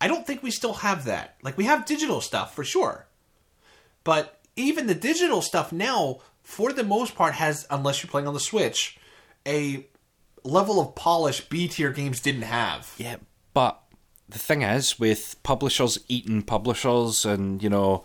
I 0.00 0.08
don't 0.08 0.26
think 0.26 0.42
we 0.42 0.50
still 0.50 0.74
have 0.74 1.04
that. 1.04 1.36
Like 1.42 1.56
we 1.56 1.64
have 1.64 1.86
digital 1.86 2.20
stuff 2.20 2.54
for 2.54 2.64
sure, 2.64 3.06
but 4.04 4.40
even 4.56 4.86
the 4.86 4.94
digital 4.94 5.42
stuff 5.42 5.72
now, 5.72 6.20
for 6.42 6.72
the 6.72 6.84
most 6.84 7.14
part, 7.14 7.34
has 7.34 7.66
unless 7.70 8.02
you're 8.02 8.10
playing 8.10 8.28
on 8.28 8.34
the 8.34 8.40
Switch, 8.40 8.98
a 9.46 9.86
level 10.44 10.80
of 10.80 10.94
polish 10.94 11.40
B 11.48 11.68
tier 11.68 11.90
games 11.90 12.20
didn't 12.20 12.42
have. 12.42 12.94
Yeah, 12.98 13.16
but 13.54 13.80
the 14.28 14.38
thing 14.38 14.62
is, 14.62 14.98
with 14.98 15.36
publishers 15.42 15.98
eating 16.08 16.42
publishers 16.42 17.24
and 17.24 17.62
you 17.62 17.70
know, 17.70 18.04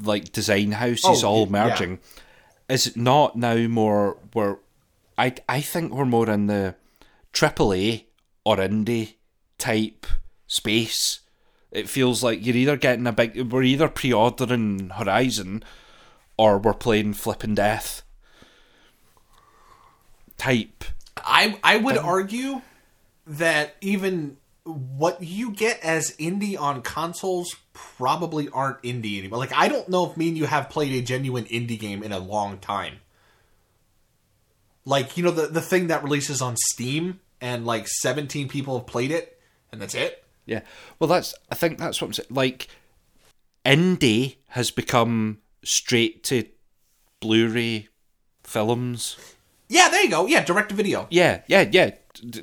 like 0.00 0.32
design 0.32 0.72
houses 0.72 1.24
Oh, 1.24 1.28
all 1.28 1.46
yeah. 1.90 1.98
Is 2.68 2.86
it 2.86 2.96
not 2.96 3.36
now 3.36 3.56
more 3.68 4.18
where 4.32 4.58
I 5.18 5.34
I 5.48 5.60
think 5.60 5.92
we're 5.92 6.04
more 6.04 6.30
in 6.30 6.46
the 6.46 6.74
AAA 7.32 8.04
or 8.44 8.56
indie 8.56 9.14
type 9.58 10.06
space. 10.46 11.20
It 11.70 11.88
feels 11.88 12.22
like 12.22 12.44
you're 12.44 12.56
either 12.56 12.76
getting 12.76 13.06
a 13.06 13.12
big, 13.12 13.52
we're 13.52 13.64
either 13.64 13.88
pre-ordering 13.88 14.90
Horizon, 14.90 15.64
or 16.36 16.58
we're 16.58 16.74
playing 16.74 17.14
Flippin' 17.14 17.54
Death 17.54 18.02
type. 20.38 20.84
I 21.16 21.58
I 21.64 21.76
would 21.78 21.98
um, 21.98 22.06
argue 22.06 22.62
that 23.26 23.76
even 23.80 24.36
what 24.64 25.22
you 25.22 25.50
get 25.52 25.80
as 25.80 26.16
indie 26.16 26.58
on 26.58 26.82
consoles 26.82 27.54
probably 27.74 28.48
aren't 28.48 28.82
indie 28.82 29.18
anymore. 29.18 29.38
Like 29.38 29.52
I 29.52 29.68
don't 29.68 29.88
know 29.88 30.10
if 30.10 30.16
me 30.16 30.28
and 30.28 30.38
you 30.38 30.46
have 30.46 30.70
played 30.70 30.92
a 30.92 31.02
genuine 31.02 31.44
indie 31.44 31.78
game 31.78 32.02
in 32.02 32.12
a 32.12 32.18
long 32.18 32.58
time. 32.58 33.00
Like, 34.86 35.16
you 35.16 35.24
know 35.24 35.30
the 35.30 35.46
the 35.46 35.62
thing 35.62 35.88
that 35.88 36.02
releases 36.02 36.42
on 36.42 36.56
Steam 36.56 37.20
and 37.40 37.66
like 37.66 37.88
17 37.88 38.48
people 38.48 38.78
have 38.78 38.86
played 38.86 39.10
it 39.10 39.40
and 39.72 39.80
that's 39.80 39.94
it? 39.94 40.24
Yeah. 40.46 40.60
Well, 40.98 41.08
that's. 41.08 41.34
I 41.50 41.54
think 41.54 41.78
that's 41.78 42.00
what 42.00 42.08
I'm 42.08 42.12
saying. 42.12 42.28
Like, 42.30 42.68
indie 43.64 44.36
has 44.48 44.70
become 44.70 45.38
straight 45.64 46.22
to 46.24 46.44
Blu-ray 47.20 47.88
films. 48.42 49.16
Yeah, 49.68 49.88
there 49.88 50.04
you 50.04 50.10
go. 50.10 50.26
Yeah, 50.26 50.44
direct 50.44 50.68
to 50.68 50.74
video. 50.74 51.06
Yeah, 51.10 51.40
yeah, 51.46 51.66
yeah. 51.70 51.92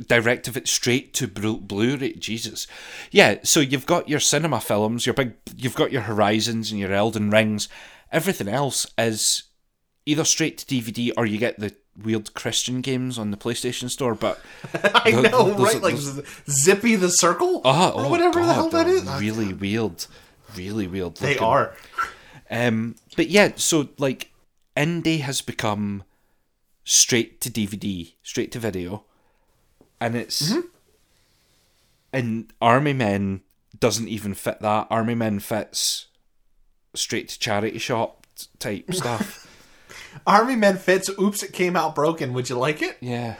Direct 0.07 0.47
of 0.47 0.57
it 0.57 0.67
straight 0.67 1.13
to 1.15 1.27
Blu- 1.27 1.59
Blu-ray. 1.61 2.13
Jesus. 2.13 2.67
Yeah. 3.11 3.37
So 3.43 3.59
you've 3.59 3.85
got 3.85 4.09
your 4.09 4.19
cinema 4.19 4.59
films, 4.59 5.05
your 5.05 5.13
big. 5.13 5.33
You've 5.55 5.75
got 5.75 5.91
your 5.91 6.01
Horizons 6.03 6.71
and 6.71 6.79
your 6.79 6.93
Elden 6.93 7.29
Rings. 7.29 7.69
Everything 8.11 8.47
else 8.47 8.85
is 8.97 9.43
either 10.05 10.23
straight 10.25 10.57
to 10.59 10.65
DVD 10.65 11.11
or 11.15 11.25
you 11.25 11.37
get 11.37 11.59
the 11.59 11.73
weird 12.01 12.33
Christian 12.33 12.81
games 12.81 13.17
on 13.19 13.31
the 13.31 13.37
PlayStation 13.37 13.89
Store. 13.89 14.15
But 14.15 14.39
I 14.95 15.11
Those- 15.11 15.31
know, 15.31 15.53
those- 15.53 15.73
right? 15.75 15.81
Like 15.83 15.95
Zippy 16.49 16.95
the 16.95 17.09
Circle 17.09 17.61
oh, 17.63 17.89
or 17.91 18.05
oh, 18.05 18.09
whatever 18.09 18.43
the 18.45 18.53
hell 18.53 18.69
that 18.69 18.87
is. 18.87 19.03
Really 19.19 19.53
weird. 19.53 20.05
Really 20.55 20.87
weird. 20.87 21.15
They 21.15 21.37
are. 21.37 21.73
Um, 22.49 22.95
but 23.15 23.29
yeah, 23.29 23.53
so 23.55 23.87
like 23.97 24.31
indie 24.75 25.21
has 25.21 25.41
become 25.41 26.03
straight 26.83 27.39
to 27.41 27.49
DVD, 27.49 28.13
straight 28.23 28.51
to 28.51 28.59
video, 28.59 29.05
and 30.01 30.15
it's 30.15 30.53
and 32.11 32.51
Army 32.61 32.91
Men 32.93 33.41
doesn't 33.79 34.09
even 34.09 34.33
fit 34.33 34.59
that. 34.61 34.87
Army 34.89 35.15
Men 35.15 35.39
fits 35.39 36.07
straight 36.93 37.29
to 37.29 37.39
charity 37.39 37.77
shop 37.77 38.27
type 38.59 38.85
stuff. 38.93 39.47
Army 40.27 40.55
Men 40.57 40.77
fits. 40.77 41.09
Oops, 41.19 41.41
it 41.41 41.53
came 41.53 41.77
out 41.77 41.95
broken. 41.95 42.33
Would 42.33 42.49
you 42.49 42.57
like 42.57 42.81
it? 42.81 42.97
yeah, 42.99 43.35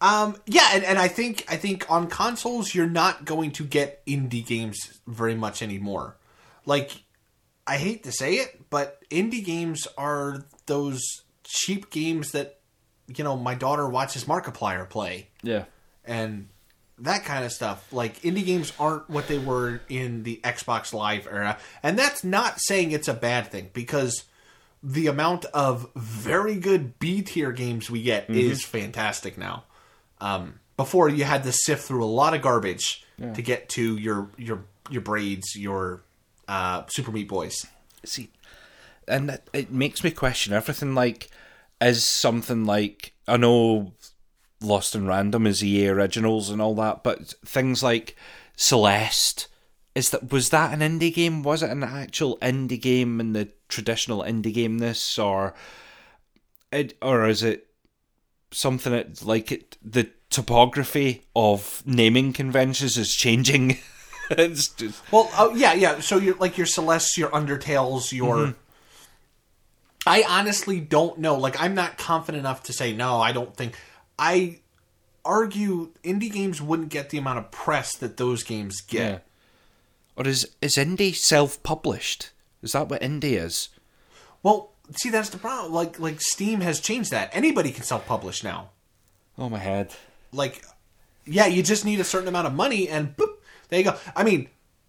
Um, 0.00 0.36
yeah, 0.46 0.70
and, 0.72 0.82
and 0.84 0.98
I 0.98 1.08
think 1.08 1.44
I 1.48 1.56
think 1.56 1.88
on 1.90 2.08
consoles 2.08 2.74
you're 2.74 2.88
not 2.88 3.24
going 3.24 3.52
to 3.52 3.64
get 3.64 4.04
indie 4.06 4.44
games 4.44 5.00
very 5.06 5.34
much 5.34 5.62
anymore. 5.62 6.16
Like, 6.66 7.02
I 7.66 7.76
hate 7.76 8.02
to 8.04 8.12
say 8.12 8.34
it, 8.34 8.68
but 8.70 9.02
indie 9.10 9.44
games 9.44 9.86
are 9.96 10.44
those 10.66 11.22
cheap 11.44 11.90
games 11.90 12.32
that 12.32 12.57
you 13.14 13.24
know 13.24 13.36
my 13.36 13.54
daughter 13.54 13.88
watches 13.88 14.24
Markiplier 14.24 14.88
play, 14.88 15.28
yeah. 15.42 15.64
and 16.04 16.48
that 16.98 17.24
kind 17.24 17.44
of 17.44 17.52
stuff. 17.52 17.92
Like 17.92 18.20
indie 18.22 18.44
games 18.44 18.72
aren't 18.78 19.08
what 19.08 19.28
they 19.28 19.38
were 19.38 19.80
in 19.88 20.22
the 20.22 20.40
Xbox 20.44 20.92
Live 20.92 21.26
era, 21.26 21.58
and 21.82 21.98
that's 21.98 22.24
not 22.24 22.60
saying 22.60 22.92
it's 22.92 23.08
a 23.08 23.14
bad 23.14 23.48
thing 23.48 23.70
because 23.72 24.24
the 24.82 25.08
amount 25.08 25.44
of 25.46 25.88
very 25.96 26.56
good 26.56 26.98
B 26.98 27.22
tier 27.22 27.52
games 27.52 27.90
we 27.90 28.02
get 28.02 28.30
is 28.30 28.64
fantastic 28.64 29.36
now. 29.36 29.64
Um, 30.20 30.60
before 30.76 31.08
you 31.08 31.24
had 31.24 31.42
to 31.44 31.52
sift 31.52 31.84
through 31.84 32.04
a 32.04 32.06
lot 32.06 32.34
of 32.34 32.42
garbage 32.42 33.04
to 33.34 33.42
get 33.42 33.68
to 33.70 33.96
your 33.96 34.30
your 34.36 34.64
your 34.90 35.02
braids, 35.02 35.56
your 35.56 36.02
uh, 36.46 36.84
Super 36.88 37.10
Meat 37.10 37.28
Boys. 37.28 37.66
see 38.04 38.30
and 39.08 39.30
it, 39.30 39.48
it 39.52 39.72
makes 39.72 40.04
me 40.04 40.10
question 40.10 40.52
everything 40.52 40.94
like 40.94 41.30
is 41.80 42.04
something 42.04 42.64
like 42.64 43.12
i 43.26 43.36
know 43.36 43.92
Lost 44.60 44.96
in 44.96 45.06
Random 45.06 45.46
is 45.46 45.62
ea 45.62 45.88
originals 45.88 46.50
and 46.50 46.60
all 46.60 46.74
that 46.76 47.04
but 47.04 47.34
things 47.44 47.82
like 47.82 48.16
celeste 48.56 49.46
is 49.94 50.10
that 50.10 50.32
was 50.32 50.50
that 50.50 50.72
an 50.72 50.80
indie 50.80 51.14
game 51.14 51.42
was 51.42 51.62
it 51.62 51.70
an 51.70 51.84
actual 51.84 52.36
indie 52.38 52.80
game 52.80 53.20
in 53.20 53.32
the 53.32 53.48
traditional 53.68 54.22
indie 54.22 54.52
gameness 54.52 55.18
or 55.18 55.54
it, 56.72 56.96
or 57.00 57.28
is 57.28 57.42
it 57.42 57.68
something 58.50 58.92
that 58.92 59.24
like 59.24 59.52
it 59.52 59.76
the 59.82 60.10
topography 60.30 61.24
of 61.36 61.82
naming 61.86 62.32
conventions 62.32 62.98
is 62.98 63.14
changing 63.14 63.78
it's 64.30 64.68
just 64.68 65.00
Well, 65.12 65.30
oh 65.38 65.54
yeah, 65.54 65.72
yeah. 65.72 66.00
So 66.00 66.18
you're 66.18 66.36
like 66.36 66.58
your 66.58 66.66
Celeste, 66.66 67.18
your 67.18 67.30
Undertales, 67.30 68.12
your. 68.12 68.36
Mm-hmm. 68.36 68.52
I 70.08 70.24
honestly 70.28 70.80
don't 70.80 71.18
know. 71.18 71.36
Like, 71.36 71.60
I'm 71.60 71.74
not 71.74 71.98
confident 71.98 72.40
enough 72.40 72.62
to 72.64 72.72
say 72.72 72.92
no. 72.92 73.20
I 73.20 73.32
don't 73.32 73.54
think. 73.56 73.74
I 74.18 74.60
argue 75.24 75.90
indie 76.02 76.32
games 76.32 76.60
wouldn't 76.60 76.88
get 76.88 77.10
the 77.10 77.18
amount 77.18 77.38
of 77.38 77.50
press 77.50 77.94
that 77.96 78.16
those 78.16 78.42
games 78.42 78.80
get. 78.80 79.00
Yeah. 79.00 79.18
Or 80.16 80.26
is 80.26 80.50
is 80.60 80.76
indie 80.76 81.14
self 81.14 81.62
published? 81.62 82.30
Is 82.62 82.72
that 82.72 82.88
what 82.88 83.02
indie 83.02 83.40
is? 83.40 83.68
Well, 84.42 84.72
see, 84.96 85.10
that's 85.10 85.28
the 85.28 85.38
problem. 85.38 85.72
Like, 85.72 86.00
like 86.00 86.20
Steam 86.20 86.60
has 86.60 86.80
changed 86.80 87.10
that. 87.10 87.30
Anybody 87.32 87.70
can 87.70 87.84
self-publish 87.84 88.42
now. 88.42 88.70
Oh 89.36 89.48
my 89.48 89.58
head. 89.58 89.94
Like, 90.32 90.64
yeah, 91.24 91.46
you 91.46 91.62
just 91.62 91.84
need 91.84 92.00
a 92.00 92.04
certain 92.04 92.28
amount 92.28 92.46
of 92.46 92.54
money, 92.54 92.88
and 92.88 93.16
boop, 93.16 93.34
there 93.68 93.78
you 93.78 93.84
go. 93.84 93.96
I 94.16 94.24
mean, 94.24 94.48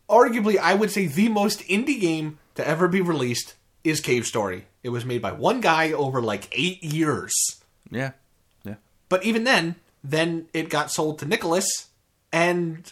arguably, 0.10 0.58
I 0.58 0.74
would 0.74 0.92
say 0.92 1.06
the 1.06 1.30
most 1.30 1.60
indie 1.62 2.00
game 2.00 2.40
to 2.56 2.68
ever 2.68 2.88
be 2.88 3.02
released 3.02 3.56
is 3.84 4.02
Cave 4.02 4.26
Story. 4.26 4.66
It 4.84 4.90
was 4.90 5.06
made 5.06 5.22
by 5.22 5.32
one 5.32 5.62
guy 5.62 5.92
over 5.92 6.22
like 6.22 6.48
eight 6.52 6.84
years. 6.84 7.34
Yeah. 7.92 8.12
Yeah. 8.64 8.76
But 9.10 9.26
even 9.26 9.44
then, 9.44 9.76
then 10.04 10.48
it 10.54 10.70
got 10.70 10.92
sold 10.92 11.20
to 11.20 11.26
Nicalis, 11.26 11.88
and 12.32 12.92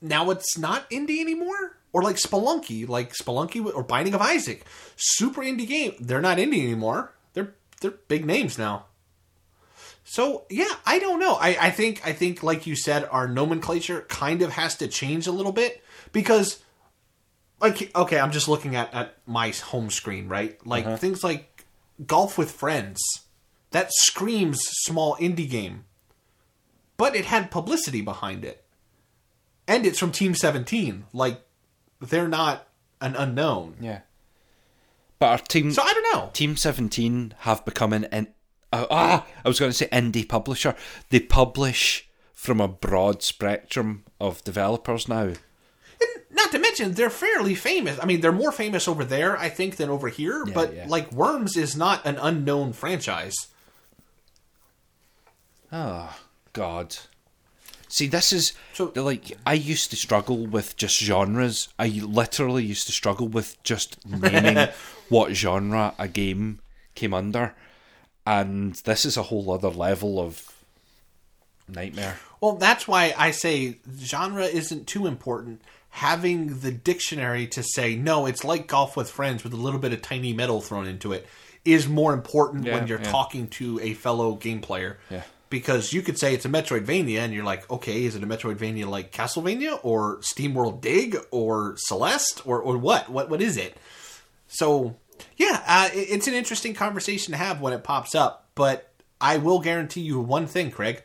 now 0.00 0.30
it's 0.30 0.56
not 0.56 0.88
indie 0.90 1.20
anymore. 1.20 1.78
Or 1.92 2.02
like 2.02 2.16
Spelunky, 2.16 2.86
like 2.86 3.14
Spelunky 3.14 3.64
or 3.74 3.82
Binding 3.82 4.14
of 4.14 4.20
Isaac, 4.20 4.66
super 4.96 5.40
indie 5.40 5.66
game. 5.66 5.94
They're 5.98 6.20
not 6.20 6.36
indie 6.36 6.62
anymore. 6.62 7.14
They're 7.32 7.54
they're 7.80 7.92
big 7.92 8.26
names 8.26 8.58
now. 8.58 8.86
So 10.04 10.44
yeah, 10.50 10.68
I 10.84 10.98
don't 10.98 11.18
know. 11.18 11.34
I, 11.40 11.56
I 11.58 11.70
think 11.70 12.06
I 12.06 12.12
think 12.12 12.42
like 12.42 12.66
you 12.66 12.76
said, 12.76 13.08
our 13.10 13.26
nomenclature 13.26 14.02
kind 14.08 14.42
of 14.42 14.52
has 14.52 14.76
to 14.76 14.88
change 14.88 15.26
a 15.26 15.32
little 15.32 15.52
bit 15.52 15.82
because 16.12 16.62
like 17.60 17.94
okay, 17.94 18.18
I'm 18.18 18.32
just 18.32 18.48
looking 18.48 18.76
at, 18.76 18.92
at 18.94 19.16
my 19.26 19.50
home 19.50 19.90
screen, 19.90 20.28
right? 20.28 20.64
Like 20.66 20.98
things 20.98 21.24
like 21.24 21.66
Golf 22.06 22.38
with 22.38 22.50
Friends. 22.50 23.00
That 23.70 23.90
screams 23.92 24.60
small 24.84 25.16
indie 25.16 25.48
game. 25.50 25.84
But 26.96 27.14
it 27.14 27.26
had 27.26 27.50
publicity 27.50 28.00
behind 28.00 28.44
it. 28.44 28.64
And 29.68 29.84
it's 29.84 29.98
from 29.98 30.12
Team 30.12 30.34
17. 30.34 31.04
Like 31.12 31.42
they're 32.00 32.28
not 32.28 32.68
an 33.00 33.16
unknown. 33.16 33.76
Yeah. 33.80 34.00
But 35.18 35.26
our 35.26 35.38
team 35.38 35.72
So 35.72 35.82
I 35.82 35.92
don't 35.92 36.14
know. 36.14 36.30
Team 36.32 36.56
Seventeen 36.56 37.34
have 37.40 37.64
become 37.64 37.92
an, 37.92 38.04
an 38.06 38.28
uh, 38.72 38.86
ah 38.90 39.26
I 39.44 39.48
was 39.48 39.58
going 39.58 39.70
to 39.70 39.76
say 39.76 39.88
indie 39.88 40.28
publisher. 40.28 40.74
They 41.10 41.20
publish 41.20 42.08
from 42.34 42.60
a 42.60 42.68
broad 42.68 43.22
spectrum 43.22 44.04
of 44.20 44.44
developers 44.44 45.08
now. 45.08 45.22
And 45.22 46.10
not 46.30 46.52
to 46.52 46.58
mention 46.78 46.94
they're 46.94 47.10
fairly 47.10 47.54
famous. 47.54 47.98
I 48.00 48.06
mean, 48.06 48.20
they're 48.20 48.32
more 48.32 48.52
famous 48.52 48.88
over 48.88 49.04
there, 49.04 49.36
I 49.38 49.48
think, 49.48 49.76
than 49.76 49.90
over 49.90 50.08
here. 50.08 50.44
but 50.44 50.74
yeah. 50.74 50.86
like 50.88 51.12
Worms 51.12 51.56
is 51.56 51.76
not 51.76 52.04
an 52.06 52.16
unknown 52.20 52.72
franchise. 52.72 53.34
Oh 55.72 56.16
God. 56.52 56.96
See, 57.88 58.06
this 58.08 58.32
is 58.32 58.52
So- 58.72 58.92
like 58.94 59.36
I 59.46 59.54
used 59.54 59.90
to 59.90 59.96
struggle 59.96 60.46
with 60.46 60.76
just 60.76 60.98
genres. 60.98 61.68
I 61.78 61.88
literally 61.88 62.64
used 62.64 62.86
to 62.86 62.92
struggle 62.92 63.28
with 63.28 63.62
just 63.62 64.04
naming 64.06 64.68
what 65.08 65.34
genre 65.34 65.94
a 65.98 66.08
game 66.08 66.60
came 66.94 67.14
under, 67.14 67.54
and 68.26 68.74
this 68.84 69.04
is 69.04 69.16
a 69.16 69.24
whole 69.24 69.50
other 69.50 69.68
level 69.70 70.18
of 70.18 70.52
nightmare. 71.68 72.18
Well, 72.40 72.56
that's 72.56 72.88
why 72.88 73.14
I 73.16 73.30
say 73.30 73.78
genre 73.98 74.44
isn't 74.44 74.86
too 74.86 75.06
important. 75.06 75.62
Having 75.96 76.60
the 76.60 76.70
dictionary 76.70 77.46
to 77.48 77.62
say 77.62 77.96
no, 77.96 78.26
it's 78.26 78.44
like 78.44 78.66
golf 78.66 78.98
with 78.98 79.10
friends 79.10 79.42
with 79.42 79.54
a 79.54 79.56
little 79.56 79.80
bit 79.80 79.94
of 79.94 80.02
tiny 80.02 80.34
metal 80.34 80.60
thrown 80.60 80.86
into 80.86 81.12
it 81.14 81.26
is 81.64 81.88
more 81.88 82.12
important 82.12 82.66
Yeah, 82.66 82.74
when 82.74 82.86
you're 82.86 83.00
yeah. 83.00 83.10
talking 83.10 83.48
to 83.48 83.80
a 83.80 83.94
fellow 83.94 84.34
game 84.34 84.60
player. 84.60 84.98
Yeah. 85.10 85.22
Because 85.48 85.94
you 85.94 86.02
could 86.02 86.18
say 86.18 86.34
it's 86.34 86.44
a 86.44 86.50
Metroidvania, 86.50 87.20
and 87.20 87.32
you're 87.32 87.44
like, 87.44 87.70
okay, 87.70 88.04
is 88.04 88.14
it 88.14 88.22
a 88.22 88.26
Metroidvania 88.26 88.86
like 88.86 89.10
Castlevania 89.10 89.78
or 89.82 90.18
SteamWorld 90.18 90.82
Dig 90.82 91.16
or 91.30 91.76
Celeste 91.78 92.46
or, 92.46 92.60
or 92.60 92.76
what? 92.76 93.08
What 93.08 93.30
what 93.30 93.40
is 93.40 93.56
it? 93.56 93.76
So 94.48 94.96
yeah, 95.38 95.62
uh, 95.66 95.88
it- 95.94 96.08
it's 96.10 96.26
an 96.28 96.34
interesting 96.34 96.74
conversation 96.74 97.32
to 97.32 97.38
have 97.38 97.62
when 97.62 97.72
it 97.72 97.82
pops 97.84 98.14
up. 98.14 98.48
But 98.54 98.92
I 99.18 99.38
will 99.38 99.60
guarantee 99.60 100.02
you 100.02 100.20
one 100.20 100.46
thing, 100.46 100.70
Craig 100.70 101.04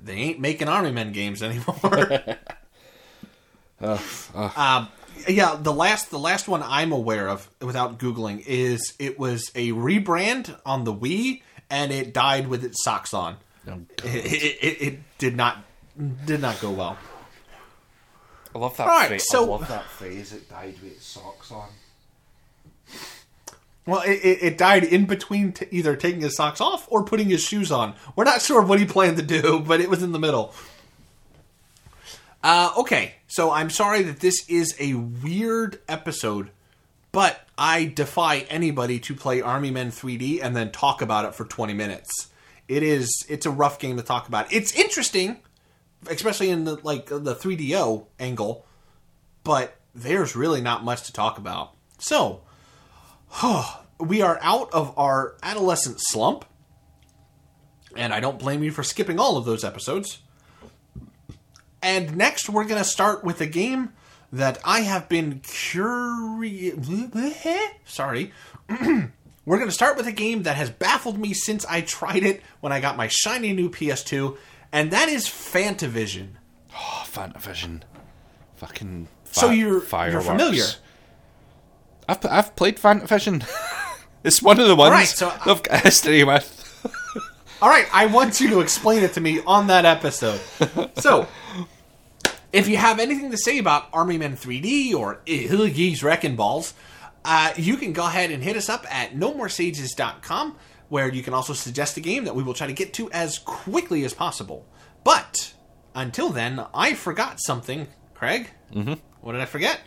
they 0.00 0.14
ain't 0.14 0.38
making 0.38 0.68
Army 0.68 0.92
Men 0.92 1.10
games 1.12 1.42
anymore. 1.42 2.22
Um, 3.80 4.88
yeah, 5.28 5.56
the 5.60 5.72
last 5.72 6.10
the 6.10 6.18
last 6.18 6.48
one 6.48 6.62
I'm 6.62 6.92
aware 6.92 7.28
of 7.28 7.48
without 7.60 7.98
googling 7.98 8.44
is 8.46 8.94
it 8.98 9.18
was 9.18 9.50
a 9.54 9.72
rebrand 9.72 10.56
on 10.66 10.84
the 10.84 10.94
Wii 10.94 11.42
and 11.70 11.92
it 11.92 12.12
died 12.14 12.48
with 12.48 12.64
its 12.64 12.82
socks 12.84 13.12
on. 13.14 13.36
Oh, 13.68 13.80
It, 14.04 14.24
it, 14.24 14.58
it, 14.62 14.82
it 14.82 14.98
did 15.18 15.36
not 15.36 15.58
did 16.26 16.40
not 16.40 16.60
go 16.60 16.70
well. 16.70 16.96
I 18.54 18.58
love 18.58 18.76
that. 18.78 18.86
Right, 18.86 19.08
phrase. 19.08 19.28
so- 19.28 19.44
I 19.44 19.48
love 19.48 19.68
that 19.68 19.84
phrase. 19.84 20.32
It 20.32 20.48
died 20.48 20.74
with 20.82 20.92
its 20.92 21.06
socks 21.06 21.50
on. 21.52 21.68
Well, 23.86 24.02
it, 24.02 24.20
it, 24.22 24.42
it 24.42 24.58
died 24.58 24.84
in 24.84 25.06
between 25.06 25.52
t- 25.52 25.66
either 25.70 25.96
taking 25.96 26.20
his 26.20 26.36
socks 26.36 26.60
off 26.60 26.86
or 26.90 27.04
putting 27.04 27.30
his 27.30 27.42
shoes 27.42 27.72
on. 27.72 27.94
We're 28.16 28.24
not 28.24 28.42
sure 28.42 28.60
what 28.62 28.78
he 28.78 28.84
planned 28.84 29.16
to 29.16 29.22
do, 29.22 29.60
but 29.60 29.80
it 29.80 29.88
was 29.88 30.02
in 30.02 30.12
the 30.12 30.18
middle. 30.18 30.54
Uh, 32.42 32.72
okay, 32.78 33.14
so 33.26 33.50
I'm 33.50 33.70
sorry 33.70 34.02
that 34.02 34.20
this 34.20 34.48
is 34.48 34.74
a 34.78 34.94
weird 34.94 35.80
episode, 35.88 36.50
but 37.10 37.40
I 37.56 37.86
defy 37.86 38.38
anybody 38.48 39.00
to 39.00 39.14
play 39.14 39.40
Army 39.40 39.70
Men 39.70 39.90
3D 39.90 40.40
and 40.42 40.54
then 40.54 40.70
talk 40.70 41.02
about 41.02 41.24
it 41.24 41.34
for 41.34 41.44
20 41.44 41.74
minutes. 41.74 42.28
It 42.68 42.82
is 42.82 43.24
it's 43.28 43.46
a 43.46 43.50
rough 43.50 43.78
game 43.78 43.96
to 43.96 44.02
talk 44.02 44.28
about. 44.28 44.52
It's 44.52 44.72
interesting, 44.74 45.38
especially 46.08 46.50
in 46.50 46.64
the 46.64 46.76
like 46.82 47.06
the 47.06 47.34
3DO 47.34 48.06
angle, 48.20 48.66
but 49.42 49.76
there's 49.94 50.36
really 50.36 50.60
not 50.60 50.84
much 50.84 51.04
to 51.04 51.12
talk 51.12 51.38
about. 51.38 51.74
So, 51.98 52.42
we 53.98 54.22
are 54.22 54.38
out 54.42 54.72
of 54.72 54.96
our 54.96 55.34
adolescent 55.42 55.96
slump, 55.98 56.44
and 57.96 58.14
I 58.14 58.20
don't 58.20 58.38
blame 58.38 58.62
you 58.62 58.70
for 58.70 58.84
skipping 58.84 59.18
all 59.18 59.36
of 59.36 59.44
those 59.44 59.64
episodes. 59.64 60.18
And 61.82 62.16
next, 62.16 62.48
we're 62.48 62.64
going 62.64 62.82
to 62.82 62.88
start 62.88 63.24
with 63.24 63.40
a 63.40 63.46
game 63.46 63.92
that 64.32 64.58
I 64.64 64.80
have 64.80 65.08
been 65.08 65.40
curious. 65.40 66.76
Sorry. 67.84 68.32
we're 68.68 69.56
going 69.56 69.68
to 69.68 69.72
start 69.72 69.96
with 69.96 70.06
a 70.06 70.12
game 70.12 70.42
that 70.42 70.56
has 70.56 70.70
baffled 70.70 71.18
me 71.18 71.32
since 71.32 71.64
I 71.66 71.80
tried 71.80 72.24
it 72.24 72.42
when 72.60 72.72
I 72.72 72.80
got 72.80 72.96
my 72.96 73.08
shiny 73.08 73.52
new 73.52 73.70
PS2, 73.70 74.36
and 74.72 74.90
that 74.90 75.08
is 75.08 75.26
Fantavision. 75.26 76.30
Oh, 76.74 77.04
Fantavision. 77.06 77.82
Fucking. 78.56 79.08
So 79.24 79.50
you're 79.50 79.80
fireworks. 79.80 80.26
you're 80.26 80.34
familiar. 80.36 80.64
I've 82.08 82.24
I've 82.26 82.56
played 82.56 82.76
Fantavision. 82.78 83.46
it's 84.24 84.42
one 84.42 84.58
of 84.58 84.66
the 84.66 84.76
ones 84.76 84.92
right, 84.92 85.06
so- 85.06 85.32
I've 85.46 85.62
got 85.62 85.80
history 85.82 86.24
with. 86.24 86.54
All 87.60 87.68
right, 87.68 87.86
I 87.92 88.06
want 88.06 88.40
you 88.40 88.50
to 88.50 88.60
explain 88.60 89.02
it 89.02 89.14
to 89.14 89.20
me 89.20 89.40
on 89.46 89.66
that 89.68 89.84
episode. 89.84 90.40
So, 90.98 91.26
if 92.52 92.66
you 92.68 92.76
have 92.76 92.98
anything 92.98 93.30
to 93.30 93.36
say 93.38 93.58
about 93.58 93.86
Army 93.92 94.18
Men 94.18 94.36
3D 94.36 94.92
or 94.94 95.20
Hilligees 95.26 96.02
Wrecking 96.02 96.34
Balls, 96.36 96.74
uh, 97.24 97.52
you 97.56 97.76
can 97.76 97.92
go 97.92 98.04
ahead 98.06 98.30
and 98.30 98.42
hit 98.42 98.56
us 98.56 98.68
up 98.68 98.84
at 98.92 99.12
nomoresages.com. 99.14 100.56
where 100.88 101.08
you 101.08 101.22
can 101.22 101.34
also 101.34 101.52
suggest 101.52 101.96
a 101.96 102.00
game 102.00 102.24
that 102.24 102.34
we 102.34 102.42
will 102.42 102.54
try 102.54 102.66
to 102.66 102.72
get 102.72 102.92
to 102.94 103.10
as 103.12 103.38
quickly 103.38 104.04
as 104.04 104.12
possible. 104.14 104.66
But 105.04 105.52
until 105.94 106.30
then, 106.30 106.64
I 106.74 106.94
forgot 106.94 107.38
something, 107.40 107.86
Craig. 108.14 108.50
Mm-hmm. 108.72 108.94
What 109.20 109.32
did 109.32 109.40
I 109.40 109.46
forget? 109.46 109.80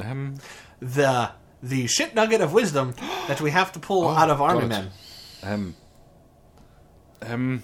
Um, 0.00 0.36
The 0.80 1.30
the 1.62 1.86
shit 1.86 2.14
nugget 2.14 2.40
of 2.42 2.52
wisdom 2.52 2.94
that 3.28 3.40
we 3.40 3.50
have 3.50 3.72
to 3.72 3.78
pull 3.78 4.08
out 4.20 4.30
of 4.30 4.40
Army 4.42 4.60
God. 4.62 4.68
Men. 4.68 4.90
Um, 5.42 5.74
um, 7.22 7.62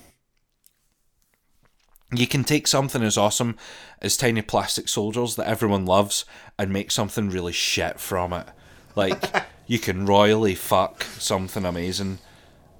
you 2.12 2.26
can 2.26 2.44
take 2.44 2.66
something 2.66 3.02
as 3.02 3.16
awesome 3.16 3.56
as 4.00 4.16
tiny 4.16 4.42
plastic 4.42 4.88
soldiers 4.88 5.36
that 5.36 5.48
everyone 5.48 5.86
loves 5.86 6.24
and 6.58 6.72
make 6.72 6.90
something 6.90 7.30
really 7.30 7.52
shit 7.52 7.98
from 7.98 8.32
it. 8.32 8.46
Like 8.94 9.22
you 9.66 9.78
can 9.78 10.06
royally 10.06 10.54
fuck 10.54 11.04
something 11.18 11.64
amazing 11.64 12.18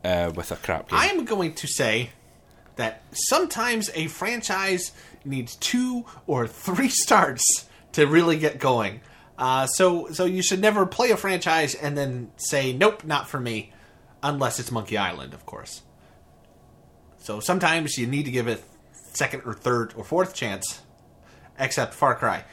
uh, 0.05 0.33
with 0.35 0.51
a 0.51 0.57
crap 0.57 0.89
game. 0.89 0.99
I 0.99 1.07
am 1.07 1.25
going 1.25 1.55
to 1.55 1.67
say 1.67 2.11
that 2.77 3.03
sometimes 3.13 3.91
a 3.95 4.07
franchise 4.09 4.93
needs 5.25 5.57
two 5.57 6.05
or 6.27 6.47
three 6.47 6.89
starts 6.91 7.69
to 7.93 8.07
really 8.07 8.39
get 8.39 8.59
going. 8.59 9.01
Uh, 9.39 9.67
so, 9.67 10.09
so 10.13 10.25
you 10.25 10.43
should 10.43 10.61
never 10.61 10.87
play 10.87 11.11
a 11.11 11.17
franchise 11.17 11.75
and 11.75 11.97
then 11.97 12.31
say 12.37 12.73
nope, 12.73 13.05
not 13.05 13.29
for 13.29 13.41
me, 13.41 13.73
unless 14.23 14.59
it's 14.59 14.71
Monkey 14.71 14.97
Island, 14.97 15.35
of 15.35 15.47
course. 15.47 15.83
So 17.19 17.41
sometimes 17.41 17.99
you 17.99 18.07
need 18.07 18.25
to 18.25 18.31
give 18.31 18.49
it 18.49 18.63
second 18.95 19.43
or 19.45 19.55
third 19.55 19.95
or 19.97 20.05
fourth 20.05 20.35
chance, 20.35 20.83
except 21.59 21.95
Far 21.95 22.15
Cry. 22.15 22.45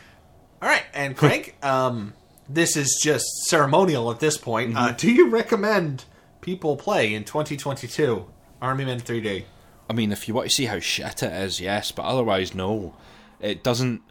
All 0.61 0.69
right, 0.69 0.83
and 0.93 1.15
Craig, 1.17 1.55
um, 1.63 2.13
this 2.47 2.75
is 2.75 2.99
just 3.01 3.25
ceremonial 3.47 4.11
at 4.11 4.19
this 4.19 4.37
point. 4.37 4.75
Uh, 4.75 4.91
do 4.91 5.11
you 5.11 5.29
recommend 5.29 6.05
people 6.41 6.75
play 6.77 7.13
in 7.13 7.23
2022 7.23 8.25
Army 8.61 8.85
Men 8.85 8.99
3D? 8.99 9.45
I 9.89 9.93
mean, 9.93 10.11
if 10.11 10.27
you 10.27 10.33
want 10.33 10.49
to 10.49 10.55
see 10.55 10.65
how 10.65 10.79
shit 10.79 11.23
it 11.23 11.33
is, 11.33 11.59
yes, 11.59 11.91
but 11.91 12.03
otherwise, 12.03 12.53
no. 12.53 12.95
It 13.39 13.63
doesn't 13.63 14.01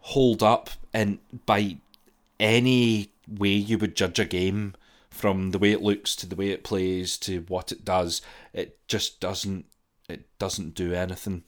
hold 0.00 0.42
up 0.42 0.70
in 0.92 1.18
by 1.46 1.78
any 2.38 3.10
way 3.26 3.48
you 3.48 3.78
would 3.78 3.96
judge 3.96 4.18
a 4.18 4.24
game, 4.24 4.74
from 5.14 5.52
the 5.52 5.58
way 5.58 5.70
it 5.70 5.80
looks 5.80 6.16
to 6.16 6.26
the 6.26 6.34
way 6.34 6.50
it 6.50 6.64
plays 6.64 7.16
to 7.18 7.44
what 7.48 7.70
it 7.70 7.84
does. 7.84 8.20
It 8.52 8.78
just 8.88 9.20
doesn't. 9.20 9.66
It 10.08 10.26
doesn't 10.38 10.74
do 10.74 10.92
anything. 10.92 11.44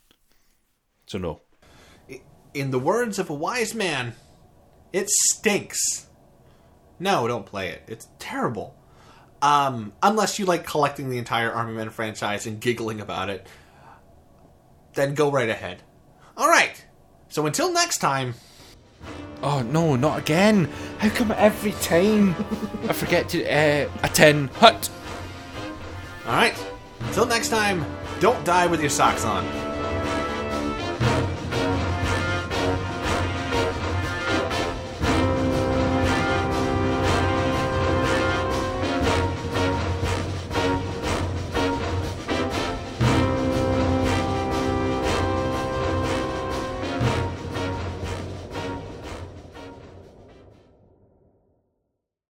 So 1.06 1.18
no. 1.18 1.40
In 2.54 2.70
the 2.70 2.78
words 2.78 3.18
of 3.18 3.28
a 3.28 3.34
wise 3.34 3.74
man, 3.74 4.14
it 4.92 5.10
stinks. 5.10 6.06
No, 6.98 7.28
don't 7.28 7.44
play 7.44 7.68
it. 7.70 7.82
It's 7.86 8.08
terrible. 8.18 8.74
Um, 9.42 9.92
unless 10.02 10.38
you 10.38 10.46
like 10.46 10.64
collecting 10.64 11.10
the 11.10 11.18
entire 11.18 11.52
Army 11.52 11.74
Men 11.74 11.90
franchise 11.90 12.46
and 12.46 12.60
giggling 12.60 13.00
about 13.00 13.28
it, 13.28 13.46
then 14.94 15.14
go 15.14 15.30
right 15.30 15.50
ahead. 15.50 15.82
All 16.36 16.48
right. 16.48 16.82
So 17.28 17.44
until 17.44 17.72
next 17.72 17.98
time, 17.98 18.34
Oh 19.42 19.62
no, 19.62 19.96
not 19.96 20.18
again! 20.18 20.68
How 20.98 21.08
come 21.10 21.30
every 21.32 21.72
time 21.72 22.34
I 22.88 22.92
forget 22.92 23.28
to 23.30 23.44
uh, 23.44 23.90
attend 24.02 24.50
hut? 24.50 24.90
all 26.26 26.32
right. 26.32 26.66
Until 27.00 27.26
next 27.26 27.50
time, 27.50 27.84
don't 28.20 28.44
die 28.44 28.66
with 28.66 28.80
your 28.80 28.90
socks 28.90 29.24
on. 29.24 29.65